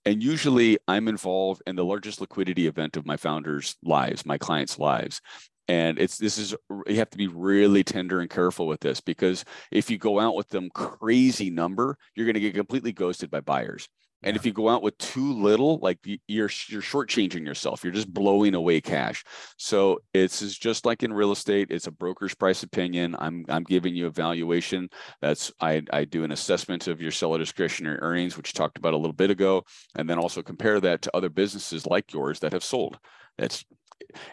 And 0.04 0.22
usually 0.22 0.78
I'm 0.86 1.08
involved 1.08 1.62
in 1.66 1.76
the 1.76 1.84
largest 1.84 2.20
liquidity 2.20 2.66
event 2.66 2.96
of 2.96 3.06
my 3.06 3.16
founders' 3.16 3.76
lives, 3.82 4.24
my 4.24 4.38
clients' 4.38 4.78
lives 4.78 5.20
and 5.68 5.98
it's 5.98 6.18
this 6.18 6.38
is 6.38 6.54
you 6.86 6.96
have 6.96 7.10
to 7.10 7.18
be 7.18 7.28
really 7.28 7.84
tender 7.84 8.20
and 8.20 8.30
careful 8.30 8.66
with 8.66 8.80
this 8.80 9.00
because 9.00 9.44
if 9.70 9.90
you 9.90 9.98
go 9.98 10.18
out 10.18 10.34
with 10.34 10.48
them 10.48 10.70
crazy 10.74 11.50
number 11.50 11.96
you're 12.14 12.26
going 12.26 12.34
to 12.34 12.40
get 12.40 12.54
completely 12.54 12.92
ghosted 12.92 13.30
by 13.30 13.40
buyers 13.40 13.88
and 14.22 14.36
if 14.36 14.44
you 14.44 14.52
go 14.52 14.68
out 14.68 14.82
with 14.82 14.98
too 14.98 15.32
little, 15.32 15.78
like 15.78 15.98
you're 16.04 16.50
you're 16.68 16.82
shortchanging 16.82 17.46
yourself, 17.46 17.84
you're 17.84 17.92
just 17.92 18.12
blowing 18.12 18.54
away 18.54 18.80
cash. 18.80 19.22
So 19.58 20.00
it's 20.12 20.40
just 20.58 20.84
like 20.84 21.04
in 21.04 21.12
real 21.12 21.30
estate. 21.30 21.68
It's 21.70 21.86
a 21.86 21.92
broker's 21.92 22.34
price 22.34 22.64
opinion. 22.64 23.14
I'm 23.18 23.44
I'm 23.48 23.62
giving 23.62 23.94
you 23.94 24.06
a 24.06 24.10
valuation. 24.10 24.88
That's 25.20 25.52
I 25.60 25.82
I 25.92 26.04
do 26.04 26.24
an 26.24 26.32
assessment 26.32 26.88
of 26.88 27.00
your 27.00 27.12
seller 27.12 27.38
discretionary 27.38 27.98
earnings, 28.00 28.36
which 28.36 28.52
you 28.52 28.58
talked 28.58 28.78
about 28.78 28.94
a 28.94 28.98
little 28.98 29.12
bit 29.12 29.30
ago, 29.30 29.64
and 29.94 30.10
then 30.10 30.18
also 30.18 30.42
compare 30.42 30.80
that 30.80 31.02
to 31.02 31.16
other 31.16 31.28
businesses 31.28 31.86
like 31.86 32.12
yours 32.12 32.40
that 32.40 32.52
have 32.52 32.64
sold. 32.64 32.98
That's 33.36 33.64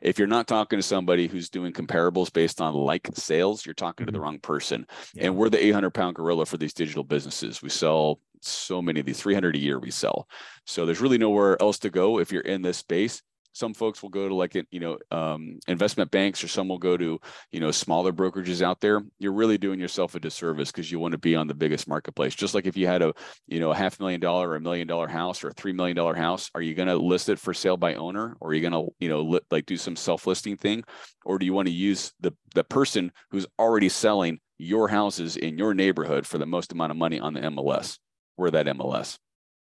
if 0.02 0.18
you're 0.18 0.28
not 0.28 0.48
talking 0.48 0.80
to 0.80 0.84
somebody 0.84 1.28
who's 1.28 1.50
doing 1.50 1.74
comparables 1.74 2.32
based 2.32 2.62
on 2.62 2.74
like 2.74 3.10
sales, 3.14 3.66
you're 3.66 3.74
talking 3.74 4.06
to 4.06 4.12
the 4.12 4.18
mm-hmm. 4.18 4.24
wrong 4.24 4.40
person. 4.40 4.88
Yeah. 5.14 5.26
And 5.26 5.36
we're 5.36 5.50
the 5.50 5.64
800 5.64 5.92
pound 5.92 6.16
gorilla 6.16 6.46
for 6.46 6.58
these 6.58 6.74
digital 6.74 7.04
businesses. 7.04 7.62
We 7.62 7.70
sell 7.70 8.20
so 8.42 8.82
many 8.82 9.00
of 9.00 9.06
these 9.06 9.20
300 9.20 9.56
a 9.56 9.60
year 9.60 9.80
we 9.80 9.92
sell. 9.92 10.28
So 10.66 10.86
there's 10.86 11.02
really 11.02 11.18
nowhere 11.18 11.62
else 11.62 11.80
to 11.80 11.90
go 11.90 12.20
if 12.20 12.32
you're 12.32 12.42
in 12.42 12.62
this 12.62 12.78
space 12.78 13.22
some 13.56 13.74
folks 13.74 14.04
will 14.04 14.10
go 14.10 14.28
to 14.28 14.36
like 14.36 14.54
you 14.70 14.80
know 14.80 14.98
um, 15.12 15.60
investment 15.68 16.12
banks 16.12 16.44
or 16.44 16.48
some 16.48 16.68
will 16.68 16.78
go 16.78 16.98
to 16.98 17.20
you 17.52 17.60
know 17.60 17.72
smaller 17.72 18.12
brokerages 18.12 18.62
out 18.62 18.82
there 18.82 19.02
you're 19.18 19.32
really 19.32 19.58
doing 19.58 19.80
yourself 19.80 20.14
a 20.14 20.20
disservice 20.20 20.72
because 20.72 20.92
you 20.92 21.00
want 21.00 21.14
to 21.14 21.18
be 21.18 21.36
on 21.36 21.48
the 21.48 21.54
biggest 21.54 21.88
marketplace. 21.88 22.36
Just 22.36 22.54
like 22.54 22.66
if 22.66 22.76
you 22.76 22.86
had 22.86 23.02
a 23.02 23.14
you 23.48 23.60
know 23.60 23.72
a 23.72 23.76
half 23.76 24.00
million 24.00 24.20
dollar 24.20 24.50
or 24.50 24.56
a 24.58 24.62
million 24.62 24.88
dollar 24.88 25.08
house 25.08 25.44
or 25.44 25.50
a 25.50 25.54
three 25.54 25.74
million 25.74 25.96
dollar 25.96 26.16
house 26.16 26.52
are 26.54 26.62
you 26.62 26.76
going 26.76 26.88
to 26.88 26.98
list 26.98 27.30
it 27.30 27.40
for 27.40 27.54
sale 27.54 27.78
by 27.78 27.96
owner? 27.96 28.36
Or 28.40 28.50
are 28.50 28.54
you 28.54 28.62
going 28.62 28.74
to 28.74 28.94
you 29.00 29.10
know 29.10 29.22
li- 29.22 29.40
like 29.52 29.66
do 29.66 29.78
some 29.78 29.96
self-listing 29.96 30.58
thing? 30.58 30.84
Or 31.24 31.40
do 31.40 31.46
you 31.46 31.54
want 31.54 31.68
to 31.68 31.74
use 31.74 32.14
the 32.20 32.34
the 32.54 32.64
person 32.64 33.12
who's 33.32 33.48
already 33.58 33.90
selling 33.90 34.40
your 34.58 34.88
houses 34.88 35.38
in 35.38 35.58
your 35.58 35.74
neighborhood 35.74 36.26
for 36.26 36.38
the 36.38 36.46
most 36.46 36.72
amount 36.72 36.92
of 36.92 36.98
money 36.98 37.20
on 37.20 37.34
the 37.34 37.42
mls 37.42 38.00
we're 38.38 38.50
that 38.52 38.66
mls 38.68 39.18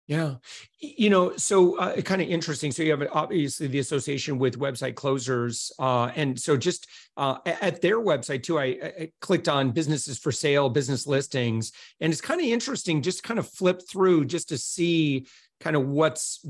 yeah. 0.08 0.36
You 0.80 1.10
know, 1.10 1.36
so 1.36 1.78
uh, 1.78 2.00
kind 2.02 2.22
of 2.22 2.30
interesting. 2.30 2.72
So 2.72 2.82
you 2.82 2.92
have 2.92 3.08
obviously 3.12 3.68
the 3.68 3.80
association 3.80 4.40
with 4.40 4.58
website 4.58 4.96
closers. 4.96 5.70
Uh, 5.78 6.12
and 6.16 6.40
so 6.40 6.56
just 6.56 6.88
uh, 7.18 7.40
at 7.46 7.82
their 7.82 8.00
website 8.00 8.44
too, 8.44 8.58
I, 8.58 8.64
I, 8.64 9.12
clicked 9.20 9.50
on 9.50 9.72
businesses 9.72 10.18
for 10.18 10.32
sale, 10.32 10.70
business 10.70 11.08
listings. 11.08 11.74
And 12.00 12.14
it's 12.14 12.22
kind 12.22 12.40
of 12.40 12.48
interesting, 12.48 13.02
just 13.02 13.22
kind 13.22 13.38
of 13.38 13.50
flip 13.50 13.82
through 13.90 14.26
just 14.26 14.48
to 14.50 14.58
see 14.58 15.28
kind 15.60 15.76
of 15.76 15.86
what's 15.86 16.46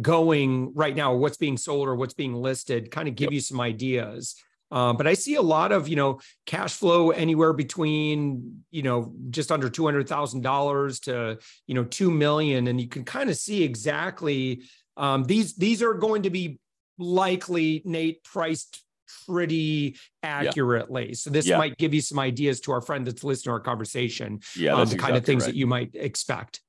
going 0.00 0.72
right 0.74 0.96
now, 0.96 1.14
what's 1.14 1.36
being 1.36 1.58
sold 1.58 1.88
or 1.88 1.96
what's 1.96 2.14
being 2.14 2.34
listed, 2.34 2.90
kind 2.90 3.08
of 3.08 3.14
give 3.14 3.32
you 3.32 3.40
some 3.40 3.60
ideas. 3.60 4.36
Uh, 4.76 4.92
but 4.92 5.06
I 5.06 5.14
see 5.14 5.36
a 5.36 5.42
lot 5.56 5.72
of, 5.72 5.88
you 5.88 5.96
know, 5.96 6.20
cash 6.44 6.74
flow 6.74 7.10
anywhere 7.10 7.54
between, 7.54 8.62
you 8.70 8.82
know, 8.82 9.14
just 9.30 9.50
under 9.50 9.70
two 9.70 9.86
hundred 9.86 10.06
thousand 10.06 10.42
dollars 10.42 11.00
to, 11.00 11.38
you 11.66 11.74
know, 11.74 11.84
two 11.84 12.10
million, 12.10 12.68
and 12.68 12.78
you 12.78 12.86
can 12.86 13.02
kind 13.02 13.30
of 13.30 13.36
see 13.36 13.62
exactly 13.62 14.64
um, 14.98 15.24
these. 15.24 15.56
These 15.56 15.80
are 15.82 15.94
going 15.94 16.24
to 16.24 16.30
be 16.30 16.58
likely 16.98 17.80
Nate 17.86 18.22
priced 18.22 18.84
pretty 19.24 19.96
accurately. 20.22 21.08
Yeah. 21.08 21.14
So 21.14 21.30
this 21.30 21.46
yeah. 21.46 21.56
might 21.56 21.78
give 21.78 21.94
you 21.94 22.02
some 22.02 22.18
ideas 22.18 22.60
to 22.62 22.72
our 22.72 22.82
friend 22.82 23.06
that's 23.06 23.24
listening 23.24 23.50
to 23.50 23.54
our 23.56 23.60
conversation. 23.60 24.40
Yeah, 24.54 24.72
um, 24.72 24.76
the 24.76 24.82
exactly 24.82 25.04
kind 25.06 25.16
of 25.16 25.24
things 25.24 25.44
right. 25.44 25.52
that 25.52 25.56
you 25.56 25.66
might 25.66 25.92
expect. 25.94 26.60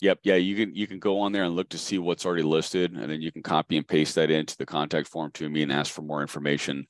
Yep. 0.00 0.20
Yeah. 0.22 0.36
You 0.36 0.56
can 0.56 0.74
you 0.74 0.86
can 0.86 0.98
go 0.98 1.20
on 1.20 1.32
there 1.32 1.44
and 1.44 1.54
look 1.54 1.68
to 1.70 1.78
see 1.78 1.98
what's 1.98 2.24
already 2.24 2.42
listed, 2.42 2.96
and 2.96 3.10
then 3.10 3.20
you 3.20 3.30
can 3.30 3.42
copy 3.42 3.76
and 3.76 3.86
paste 3.86 4.14
that 4.14 4.30
into 4.30 4.56
the 4.56 4.64
contact 4.64 5.08
form 5.08 5.30
to 5.32 5.50
me 5.50 5.62
and 5.62 5.70
ask 5.70 5.92
for 5.92 6.00
more 6.00 6.22
information 6.22 6.86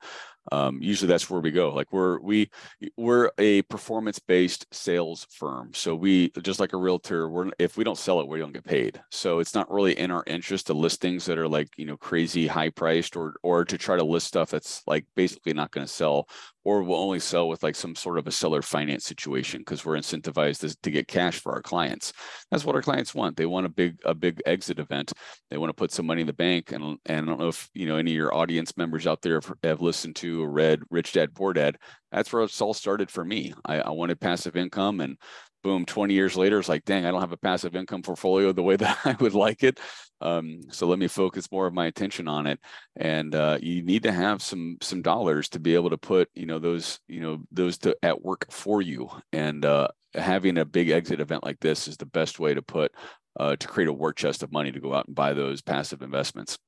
um, 0.52 0.78
usually 0.80 1.08
that's 1.08 1.28
where 1.28 1.40
we 1.40 1.50
go 1.50 1.72
like 1.72 1.92
we're 1.92 2.18
we 2.20 2.50
we're 2.96 3.30
a 3.38 3.62
performance 3.62 4.18
based 4.18 4.66
sales 4.72 5.26
firm 5.30 5.70
so 5.74 5.94
we 5.94 6.30
just 6.42 6.60
like 6.60 6.72
a 6.72 6.76
realtor 6.76 7.28
we're 7.28 7.50
if 7.58 7.76
we 7.76 7.84
don't 7.84 7.98
sell 7.98 8.20
it 8.20 8.28
we 8.28 8.38
don't 8.38 8.52
get 8.52 8.64
paid. 8.64 9.00
So 9.10 9.38
it's 9.38 9.54
not 9.54 9.70
really 9.70 9.98
in 9.98 10.10
our 10.10 10.24
interest 10.26 10.66
to 10.68 10.74
list 10.74 11.00
things 11.00 11.26
that 11.26 11.38
are 11.38 11.48
like 11.48 11.68
you 11.76 11.84
know 11.84 11.96
crazy 11.96 12.46
high 12.46 12.70
priced 12.70 13.16
or 13.16 13.34
or 13.42 13.64
to 13.64 13.76
try 13.76 13.96
to 13.96 14.04
list 14.04 14.26
stuff 14.26 14.50
that's 14.50 14.82
like 14.86 15.04
basically 15.14 15.52
not 15.52 15.70
going 15.70 15.86
to 15.86 15.92
sell 15.92 16.28
or 16.64 16.82
we'll 16.82 16.98
only 16.98 17.20
sell 17.20 17.48
with 17.48 17.62
like 17.62 17.74
some 17.74 17.94
sort 17.94 18.18
of 18.18 18.26
a 18.26 18.30
seller 18.30 18.62
finance 18.62 19.04
situation 19.04 19.60
because 19.60 19.84
we're 19.84 19.96
incentivized 19.96 20.60
to, 20.60 20.76
to, 20.82 20.90
get 20.90 21.08
cash 21.08 21.40
for 21.40 21.52
our 21.52 21.62
clients. 21.62 22.12
That's 22.50 22.64
what 22.64 22.74
our 22.74 22.82
clients 22.82 23.14
want. 23.14 23.36
They 23.36 23.46
want 23.46 23.66
a 23.66 23.70
big 23.70 23.96
a 24.04 24.14
big 24.14 24.42
exit 24.46 24.78
event. 24.78 25.12
They 25.50 25.56
want 25.56 25.70
to 25.70 25.74
put 25.74 25.92
some 25.92 26.06
money 26.06 26.20
in 26.20 26.26
the 26.26 26.32
bank. 26.32 26.72
And 26.72 26.98
and 27.06 27.26
I 27.26 27.30
don't 27.30 27.40
know 27.40 27.48
if 27.48 27.68
you 27.74 27.86
know 27.86 27.96
any 27.96 28.10
of 28.10 28.16
your 28.16 28.34
audience 28.34 28.76
members 28.76 29.06
out 29.06 29.22
there 29.22 29.34
have, 29.34 29.52
have 29.62 29.80
listened 29.80 30.16
to 30.16 30.42
or 30.42 30.50
read 30.50 30.80
Rich 30.90 31.12
Dad 31.12 31.34
Poor 31.34 31.52
Dad. 31.52 31.76
That's 32.12 32.32
where 32.32 32.42
it's 32.42 32.60
all 32.60 32.74
started 32.74 33.10
for 33.10 33.24
me. 33.24 33.54
I, 33.64 33.80
I 33.80 33.90
wanted 33.90 34.20
passive 34.20 34.56
income 34.56 35.00
and 35.00 35.16
boom 35.62 35.84
20 35.84 36.14
years 36.14 36.36
later 36.36 36.58
it's 36.58 36.70
like 36.70 36.84
dang 36.86 37.04
i 37.04 37.10
don't 37.10 37.20
have 37.20 37.32
a 37.32 37.36
passive 37.36 37.76
income 37.76 38.00
portfolio 38.00 38.50
the 38.50 38.62
way 38.62 38.76
that 38.76 38.98
i 39.04 39.14
would 39.20 39.34
like 39.34 39.62
it 39.62 39.78
um, 40.20 40.60
so 40.70 40.86
let 40.86 40.98
me 40.98 41.08
focus 41.08 41.50
more 41.50 41.66
of 41.66 41.74
my 41.74 41.86
attention 41.86 42.28
on 42.28 42.46
it. 42.46 42.60
And 42.96 43.34
uh, 43.34 43.58
you 43.60 43.82
need 43.82 44.02
to 44.04 44.12
have 44.12 44.42
some 44.42 44.76
some 44.82 45.02
dollars 45.02 45.48
to 45.50 45.60
be 45.60 45.74
able 45.74 45.90
to 45.90 45.98
put 45.98 46.28
you 46.34 46.46
know 46.46 46.58
those 46.58 47.00
you 47.08 47.20
know 47.20 47.42
those 47.50 47.78
to 47.78 47.96
at 48.02 48.22
work 48.22 48.46
for 48.50 48.82
you. 48.82 49.10
And 49.32 49.64
uh, 49.64 49.88
having 50.14 50.58
a 50.58 50.64
big 50.64 50.90
exit 50.90 51.20
event 51.20 51.44
like 51.44 51.60
this 51.60 51.88
is 51.88 51.96
the 51.96 52.06
best 52.06 52.38
way 52.38 52.54
to 52.54 52.62
put 52.62 52.92
uh, 53.38 53.56
to 53.56 53.68
create 53.68 53.88
a 53.88 53.92
war 53.92 54.12
chest 54.12 54.42
of 54.42 54.52
money 54.52 54.72
to 54.72 54.80
go 54.80 54.94
out 54.94 55.06
and 55.06 55.14
buy 55.14 55.32
those 55.32 55.62
passive 55.62 56.02
investments. 56.02 56.58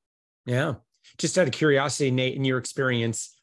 Yeah. 0.47 0.75
Just 1.18 1.37
out 1.37 1.49
of 1.49 1.52
curiosity 1.52 2.11
nate 2.11 2.37
in 2.37 2.44
your 2.44 2.59
experience 2.59 3.37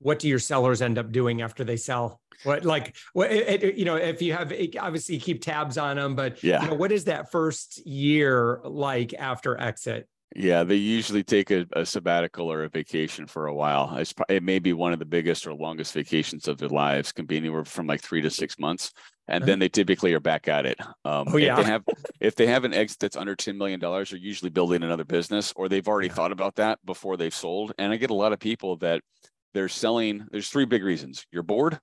what 0.00 0.18
do 0.18 0.28
your 0.28 0.38
sellers 0.38 0.82
end 0.82 0.98
up 0.98 1.12
doing 1.12 1.42
after 1.42 1.64
they 1.64 1.76
sell? 1.76 2.20
What 2.44 2.64
like 2.64 2.96
what 3.12 3.30
it, 3.30 3.62
it, 3.62 3.74
you 3.76 3.84
know 3.84 3.96
if 3.96 4.22
you 4.22 4.32
have 4.32 4.52
obviously 4.78 5.18
keep 5.18 5.42
tabs 5.42 5.76
on 5.76 5.96
them, 5.96 6.14
but 6.14 6.42
yeah, 6.42 6.62
you 6.62 6.68
know, 6.68 6.74
what 6.74 6.90
is 6.90 7.04
that 7.04 7.30
first 7.30 7.86
year 7.86 8.60
like 8.64 9.14
after 9.14 9.60
exit? 9.60 10.08
Yeah, 10.34 10.62
they 10.62 10.76
usually 10.76 11.24
take 11.24 11.50
a, 11.50 11.66
a, 11.72 11.84
sabbatical 11.84 12.52
or 12.52 12.62
a 12.62 12.68
vacation 12.68 13.26
for 13.26 13.48
a 13.48 13.54
while. 13.54 13.96
It's, 13.96 14.14
it 14.28 14.44
may 14.44 14.60
be 14.60 14.72
one 14.72 14.92
of 14.92 15.00
the 15.00 15.04
biggest 15.04 15.44
or 15.44 15.54
longest 15.54 15.92
vacations 15.92 16.46
of 16.46 16.56
their 16.56 16.68
lives, 16.68 17.10
can 17.10 17.26
be 17.26 17.36
anywhere 17.36 17.64
from 17.64 17.88
like 17.88 18.00
three 18.00 18.22
to 18.22 18.30
six 18.30 18.56
months, 18.56 18.92
and 19.26 19.44
then 19.44 19.58
they 19.58 19.68
typically 19.68 20.14
are 20.14 20.20
back 20.20 20.46
at 20.46 20.66
it. 20.66 20.80
Um, 21.04 21.26
oh 21.28 21.36
yeah. 21.36 21.58
If 21.58 21.64
they 21.64 21.70
have 21.72 21.84
if 22.20 22.34
they 22.36 22.46
have 22.46 22.64
an 22.64 22.72
exit 22.72 23.00
that's 23.00 23.16
under 23.16 23.34
ten 23.34 23.58
million 23.58 23.80
dollars, 23.80 24.10
they're 24.10 24.20
usually 24.20 24.50
building 24.50 24.84
another 24.84 25.04
business, 25.04 25.52
or 25.56 25.68
they've 25.68 25.88
already 25.88 26.08
yeah. 26.08 26.14
thought 26.14 26.32
about 26.32 26.54
that 26.56 26.78
before 26.86 27.16
they've 27.16 27.34
sold. 27.34 27.72
And 27.76 27.92
I 27.92 27.96
get 27.96 28.10
a 28.10 28.14
lot 28.14 28.32
of 28.32 28.38
people 28.38 28.76
that 28.76 29.02
they're 29.54 29.68
selling. 29.68 30.26
There's 30.30 30.48
three 30.48 30.64
big 30.66 30.82
reasons: 30.82 31.26
you're 31.30 31.42
bored, 31.42 31.78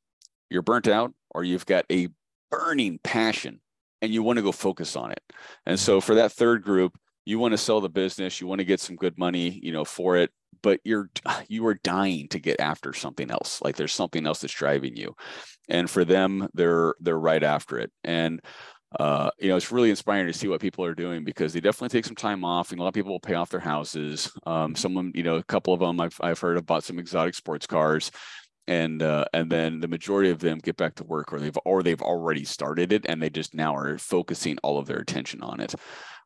you're 0.50 0.62
burnt 0.62 0.88
out, 0.88 1.14
or 1.32 1.44
you've 1.44 1.66
got 1.66 1.86
a 1.92 2.08
burning 2.50 3.00
passion 3.04 3.60
and 4.02 4.14
you 4.14 4.24
want 4.24 4.38
to 4.38 4.44
go 4.44 4.52
focus 4.52 4.96
on 4.96 5.12
it. 5.12 5.22
And 5.66 5.80
so 5.80 6.00
for 6.00 6.16
that 6.16 6.32
third 6.32 6.64
group 6.64 6.98
you 7.28 7.40
want 7.40 7.52
to 7.52 7.58
sell 7.58 7.82
the 7.82 7.90
business 7.90 8.40
you 8.40 8.48
want 8.48 8.60
to 8.60 8.66
get 8.66 8.80
some 8.80 8.96
good 8.96 9.18
money 9.20 9.60
you 9.62 9.72
know 9.72 9.84
for 9.84 10.16
it 10.16 10.32
but 10.64 10.80
you're 10.86 11.10
you 11.50 11.68
are 11.68 11.76
dying 11.84 12.28
to 12.30 12.40
get 12.40 12.60
after 12.60 12.94
something 12.94 13.30
else 13.30 13.62
like 13.62 13.76
there's 13.76 13.94
something 13.94 14.26
else 14.26 14.40
that's 14.40 14.54
driving 14.54 14.96
you 14.96 15.14
and 15.68 15.90
for 15.90 16.06
them 16.06 16.48
they're 16.54 16.96
they're 17.02 17.20
right 17.20 17.44
after 17.44 17.78
it 17.78 17.92
and 18.04 18.40
uh, 18.98 19.30
you 19.38 19.50
know, 19.50 19.58
it's 19.58 19.72
really 19.72 19.90
inspiring 19.90 20.28
to 20.28 20.34
see 20.34 20.48
what 20.48 20.62
people 20.62 20.86
are 20.86 20.96
doing 20.96 21.24
because 21.26 21.54
they 21.54 21.60
definitely 21.60 21.90
take 21.90 22.06
some 22.06 22.16
time 22.16 22.46
off. 22.46 22.72
And 22.72 22.80
a 22.80 22.84
lot 22.84 22.90
of 22.90 22.94
people 22.94 23.12
will 23.12 23.20
pay 23.20 23.34
off 23.34 23.50
their 23.50 23.60
houses. 23.60 24.32
Um, 24.46 24.76
someone, 24.76 25.12
you 25.14 25.24
know, 25.24 25.36
a 25.36 25.44
couple 25.44 25.74
of 25.74 25.82
them 25.82 26.00
I've 26.00 26.18
I've 26.22 26.40
heard 26.40 26.58
of 26.58 26.66
bought 26.66 26.84
some 26.84 27.00
exotic 27.00 27.36
sports 27.36 27.68
cars, 27.68 28.12
and 28.66 29.04
uh, 29.04 29.26
and 29.34 29.52
then 29.52 29.82
the 29.82 29.90
majority 29.90 30.30
of 30.30 30.40
them 30.40 30.60
get 30.60 30.78
back 30.78 30.96
to 30.96 31.04
work, 31.04 31.34
or 31.34 31.40
they've 31.40 31.58
or 31.66 31.84
they've 31.84 32.02
already 32.02 32.46
started 32.46 32.94
it, 32.94 33.06
and 33.10 33.22
they 33.22 33.30
just 33.30 33.54
now 33.54 33.76
are 33.76 33.98
focusing 33.98 34.58
all 34.64 34.78
of 34.78 34.88
their 34.88 35.00
attention 35.00 35.44
on 35.44 35.60
it. 35.60 35.76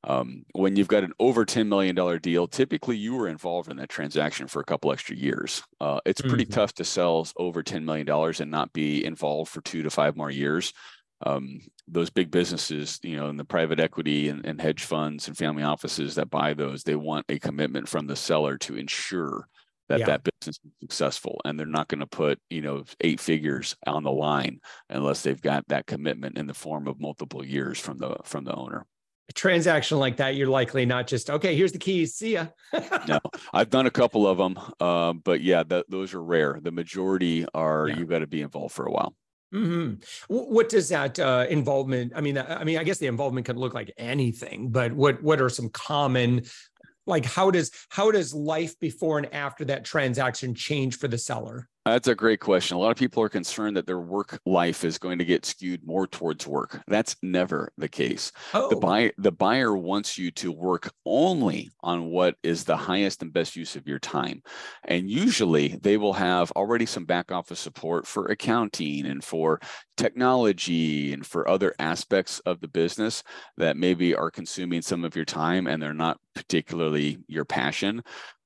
Um, 0.04 0.46
when 0.54 0.76
you've 0.76 0.88
got 0.88 1.04
an 1.04 1.14
over 1.20 1.46
$10 1.46 1.68
million 1.68 1.96
deal, 2.22 2.48
typically 2.48 2.98
you 2.98 3.14
were 3.14 3.28
involved 3.28 3.70
in 3.70 3.78
that 3.78 3.90
transaction 3.90 4.48
for 4.48 4.60
a 4.60 4.66
couple 4.66 4.92
extra 4.92 5.16
years. 5.16 5.62
Uh, 5.80 6.00
it's 6.08 6.22
pretty 6.22 6.46
mm-hmm. 6.46 6.54
tough 6.54 6.74
to 6.74 6.84
sell 6.84 7.28
over 7.38 7.62
$10 7.62 7.84
million 7.84 8.10
and 8.10 8.50
not 8.50 8.74
be 8.74 9.06
involved 9.06 9.52
for 9.52 9.62
two 9.62 9.84
to 9.84 9.92
five 9.92 10.18
more 10.18 10.32
years. 10.32 10.74
Um, 11.24 11.62
those 11.88 12.10
big 12.10 12.32
businesses, 12.32 13.00
you 13.04 13.16
know, 13.16 13.30
in 13.30 13.38
the 13.38 13.46
private 13.46 13.80
equity 13.80 14.30
and, 14.30 14.46
and, 14.46 14.62
hedge 14.62 14.84
funds 14.84 15.28
and 15.28 15.38
family 15.38 15.64
offices 15.64 16.16
that 16.16 16.30
buy 16.30 16.54
those, 16.54 16.84
they 16.84 16.96
want 16.96 17.26
a 17.30 17.38
commitment 17.38 17.88
from 17.88 18.08
the 18.08 18.16
seller 18.16 18.58
to 18.60 18.76
ensure 18.76 19.48
that 19.90 20.00
yeah. 20.00 20.06
that 20.06 20.24
business 20.24 20.60
is 20.64 20.72
successful, 20.80 21.42
and 21.44 21.60
they're 21.60 21.68
not 21.68 21.90
going 21.90 22.00
to 22.00 22.08
put 22.08 22.40
you 22.50 22.62
know 22.62 22.84
eight 23.02 23.20
figures 23.20 23.76
on 23.86 24.04
the 24.04 24.12
line 24.12 24.60
unless 24.90 25.22
they've 25.22 25.42
got 25.42 25.68
that 25.68 25.86
commitment 25.86 26.38
in 26.38 26.48
the 26.48 26.54
form 26.54 26.88
of 26.88 27.00
multiple 27.00 27.46
years 27.46 27.80
from 27.80 27.98
the 27.98 28.16
from 28.24 28.46
the 28.46 28.56
owner 28.56 28.86
a 29.32 29.34
transaction 29.34 29.98
like 29.98 30.18
that, 30.18 30.36
you're 30.36 30.48
likely 30.48 30.86
not 30.86 31.08
just 31.08 31.30
okay. 31.30 31.56
Here's 31.56 31.72
the 31.72 31.80
keys. 31.80 32.16
See 32.16 32.34
ya. 32.34 32.48
no, 33.08 33.20
I've 33.54 33.70
done 33.70 33.88
a 33.88 33.92
couple 33.92 34.28
of 34.28 34.38
them, 34.38 34.60
uh, 34.80 35.14
but 35.14 35.42
yeah, 35.42 35.64
the, 35.64 35.86
those 35.88 36.14
are 36.14 36.22
rare. 36.22 36.60
The 36.62 36.72
majority 36.72 37.46
are 37.54 37.88
yeah. 37.88 37.98
you've 37.98 38.10
got 38.10 38.20
to 38.20 38.28
be 38.28 38.42
involved 38.42 38.76
for 38.76 38.86
a 38.86 38.92
while. 38.92 39.16
Mm-hmm. 39.54 39.96
What 40.30 40.70
does 40.70 40.88
that 40.90 41.20
uh, 41.20 41.46
involvement? 41.50 42.14
I 42.16 42.22
mean, 42.22 42.38
I 42.38 42.64
mean, 42.64 42.78
I 42.78 42.84
guess 42.84 43.00
the 43.00 43.08
involvement 43.08 43.46
can 43.46 43.58
look 43.58 43.74
like 43.74 43.92
anything, 43.98 44.70
but 44.70 44.94
what 44.94 45.22
what 45.22 45.42
are 45.42 45.50
some 45.50 45.70
common 45.70 46.44
like 47.06 47.26
how 47.26 47.52
does 47.52 47.72
how 47.90 48.12
does 48.12 48.34
life 48.34 48.80
before 48.80 49.18
and 49.18 49.34
after 49.34 49.66
that 49.66 49.84
transaction 49.84 50.54
change 50.54 50.98
for 50.98 51.08
the 51.08 51.18
seller 51.18 51.68
that's 51.86 52.08
a 52.08 52.16
great 52.16 52.40
question. 52.40 52.78
A 52.78 52.80
lot 52.80 52.92
of 52.92 52.98
people 52.98 53.24
are 53.24 53.30
concerned 53.30 53.76
that 53.76 53.88
their 53.88 54.00
work 54.00 54.40
life 54.46 54.84
is 54.84 55.00
going 55.00 55.18
to 55.18 55.26
get 55.26 55.46
skewed 55.46 55.86
more 55.86 56.06
towards 56.06 56.46
work. 56.46 56.82
That's 56.88 57.16
never 57.24 57.72
the 57.78 57.88
case. 57.88 58.32
Oh. 58.54 58.70
The 58.70 58.76
buyer 58.76 59.12
the 59.18 59.32
buyer 59.32 59.76
wants 59.76 60.18
you 60.18 60.30
to 60.32 60.52
work 60.52 60.92
only 61.06 61.72
on 61.82 62.06
what 62.06 62.36
is 62.44 62.64
the 62.64 62.78
highest 62.78 63.24
and 63.24 63.34
best 63.34 63.56
use 63.56 63.76
of 63.76 63.88
your 63.88 64.00
time. 64.00 64.44
And 64.84 65.10
usually 65.10 65.80
they 65.82 65.98
will 65.98 66.14
have 66.14 66.52
already 66.52 66.86
some 66.86 67.06
back 67.06 67.32
office 67.32 67.60
support 67.60 68.06
for 68.06 68.28
accounting 68.28 69.08
and 69.08 69.24
for 69.24 69.60
technology 69.98 71.14
and 71.14 71.26
for 71.26 71.48
other 71.50 71.74
aspects 71.80 72.40
of 72.40 72.60
the 72.62 72.68
business 72.68 73.24
that 73.58 73.78
maybe 73.78 74.16
are 74.16 74.32
consuming 74.32 74.82
some 74.82 75.04
of 75.04 75.16
your 75.16 75.26
time 75.26 75.68
and 75.68 75.82
they're 75.82 75.94
not 75.94 76.20
particularly 76.34 77.18
your 77.28 77.46
passion. 77.46 78.02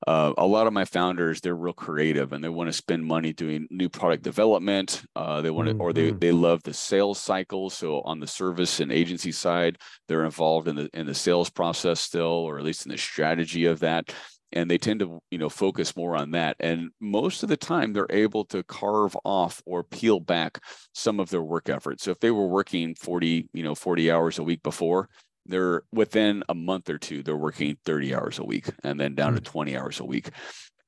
Uh, 0.06 0.32
a 0.36 0.46
lot 0.46 0.66
of 0.66 0.72
my 0.72 0.84
founders, 0.84 1.40
they're 1.40 1.56
real 1.56 1.72
creative 1.72 2.32
and 2.32 2.42
they 2.42 2.48
want 2.48 2.68
to 2.68 2.72
spend 2.72 3.04
money 3.04 3.32
doing 3.32 3.66
new 3.70 3.88
product 3.88 4.22
development. 4.22 5.02
Uh, 5.14 5.40
they 5.40 5.50
want 5.50 5.66
to, 5.68 5.72
mm-hmm. 5.72 5.82
or 5.82 5.92
they 5.92 6.10
mm-hmm. 6.10 6.18
they 6.18 6.32
love 6.32 6.62
the 6.62 6.74
sales 6.74 7.18
cycle. 7.18 7.70
So 7.70 8.00
on 8.02 8.20
the 8.20 8.26
service 8.26 8.80
and 8.80 8.92
agency 8.92 9.32
side, 9.32 9.78
they're 10.08 10.24
involved 10.24 10.68
in 10.68 10.76
the 10.76 10.90
in 10.92 11.06
the 11.06 11.14
sales 11.14 11.50
process 11.50 12.00
still, 12.00 12.24
or 12.24 12.58
at 12.58 12.64
least 12.64 12.86
in 12.86 12.92
the 12.92 12.98
strategy 12.98 13.66
of 13.66 13.80
that 13.80 14.12
and 14.52 14.70
they 14.70 14.78
tend 14.78 15.00
to 15.00 15.20
you 15.30 15.38
know 15.38 15.48
focus 15.48 15.96
more 15.96 16.16
on 16.16 16.30
that 16.30 16.56
and 16.60 16.90
most 17.00 17.42
of 17.42 17.48
the 17.48 17.56
time 17.56 17.92
they're 17.92 18.06
able 18.10 18.44
to 18.44 18.62
carve 18.64 19.16
off 19.24 19.62
or 19.66 19.82
peel 19.82 20.20
back 20.20 20.60
some 20.94 21.20
of 21.20 21.30
their 21.30 21.42
work 21.42 21.68
efforts 21.68 22.04
so 22.04 22.10
if 22.10 22.20
they 22.20 22.30
were 22.30 22.46
working 22.46 22.94
40 22.94 23.48
you 23.52 23.62
know 23.62 23.74
40 23.74 24.10
hours 24.10 24.38
a 24.38 24.42
week 24.42 24.62
before 24.62 25.08
they're 25.48 25.82
within 25.92 26.42
a 26.48 26.54
month 26.54 26.88
or 26.90 26.98
two 26.98 27.22
they're 27.22 27.36
working 27.36 27.76
30 27.84 28.14
hours 28.14 28.38
a 28.38 28.44
week 28.44 28.66
and 28.82 28.98
then 28.98 29.14
down 29.14 29.34
to 29.34 29.40
20 29.40 29.76
hours 29.76 30.00
a 30.00 30.04
week. 30.04 30.30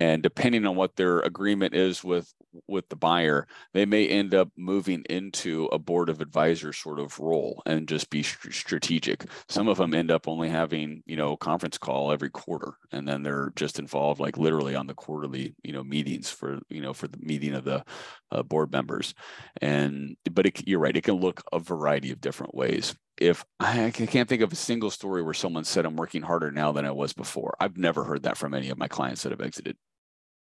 And 0.00 0.22
depending 0.22 0.64
on 0.64 0.76
what 0.76 0.94
their 0.94 1.18
agreement 1.20 1.74
is 1.74 2.04
with 2.04 2.32
with 2.66 2.88
the 2.88 2.96
buyer 2.96 3.46
they 3.74 3.84
may 3.84 4.08
end 4.08 4.34
up 4.34 4.48
moving 4.56 5.04
into 5.10 5.66
a 5.66 5.78
board 5.78 6.08
of 6.08 6.20
advisors 6.20 6.78
sort 6.78 6.98
of 6.98 7.18
role 7.18 7.62
and 7.66 7.86
just 7.88 8.08
be 8.08 8.22
strategic. 8.22 9.26
Some 9.48 9.68
of 9.68 9.76
them 9.76 9.94
end 9.94 10.10
up 10.10 10.26
only 10.26 10.48
having 10.48 11.02
you 11.06 11.16
know 11.16 11.36
conference 11.36 11.78
call 11.78 12.12
every 12.12 12.30
quarter 12.30 12.74
and 12.92 13.06
then 13.06 13.22
they're 13.22 13.52
just 13.56 13.78
involved 13.78 14.20
like 14.20 14.38
literally 14.38 14.74
on 14.74 14.86
the 14.86 14.94
quarterly 14.94 15.54
you 15.62 15.72
know 15.72 15.84
meetings 15.84 16.30
for 16.30 16.60
you 16.68 16.80
know 16.80 16.94
for 16.94 17.08
the 17.08 17.18
meeting 17.18 17.54
of 17.54 17.64
the 17.64 17.84
uh, 18.30 18.42
board 18.42 18.70
members. 18.72 19.14
And 19.60 20.16
but 20.30 20.46
it, 20.46 20.66
you're 20.66 20.80
right 20.80 20.96
it 20.96 21.04
can 21.04 21.16
look 21.16 21.42
a 21.52 21.58
variety 21.58 22.12
of 22.12 22.20
different 22.20 22.54
ways 22.54 22.94
if 23.20 23.44
I 23.60 23.90
can't 23.90 24.28
think 24.28 24.42
of 24.42 24.52
a 24.52 24.56
single 24.56 24.90
story 24.90 25.22
where 25.22 25.34
someone 25.34 25.64
said 25.64 25.86
I'm 25.86 25.96
working 25.96 26.22
harder 26.22 26.50
now 26.50 26.72
than 26.72 26.84
I 26.84 26.90
was 26.90 27.12
before. 27.12 27.56
I've 27.60 27.76
never 27.76 28.04
heard 28.04 28.22
that 28.24 28.36
from 28.36 28.54
any 28.54 28.70
of 28.70 28.78
my 28.78 28.88
clients 28.88 29.22
that 29.22 29.32
have 29.32 29.40
exited. 29.40 29.76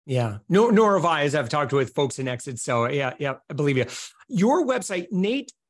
Yeah, 0.06 0.40
nor, 0.50 0.72
nor 0.72 0.96
have 0.96 1.06
I, 1.06 1.24
as 1.24 1.36
I've 1.36 1.50
talked 1.50 1.72
with 1.72 1.94
folks 1.94 2.18
in 2.18 2.28
Exit. 2.28 2.58
So 2.60 2.90
yeah, 2.90 3.14
yeah, 3.20 3.36
I 3.50 3.54
believe 3.54 3.78
you. 3.78 3.86
Your 4.28 4.66
website, 4.66 5.12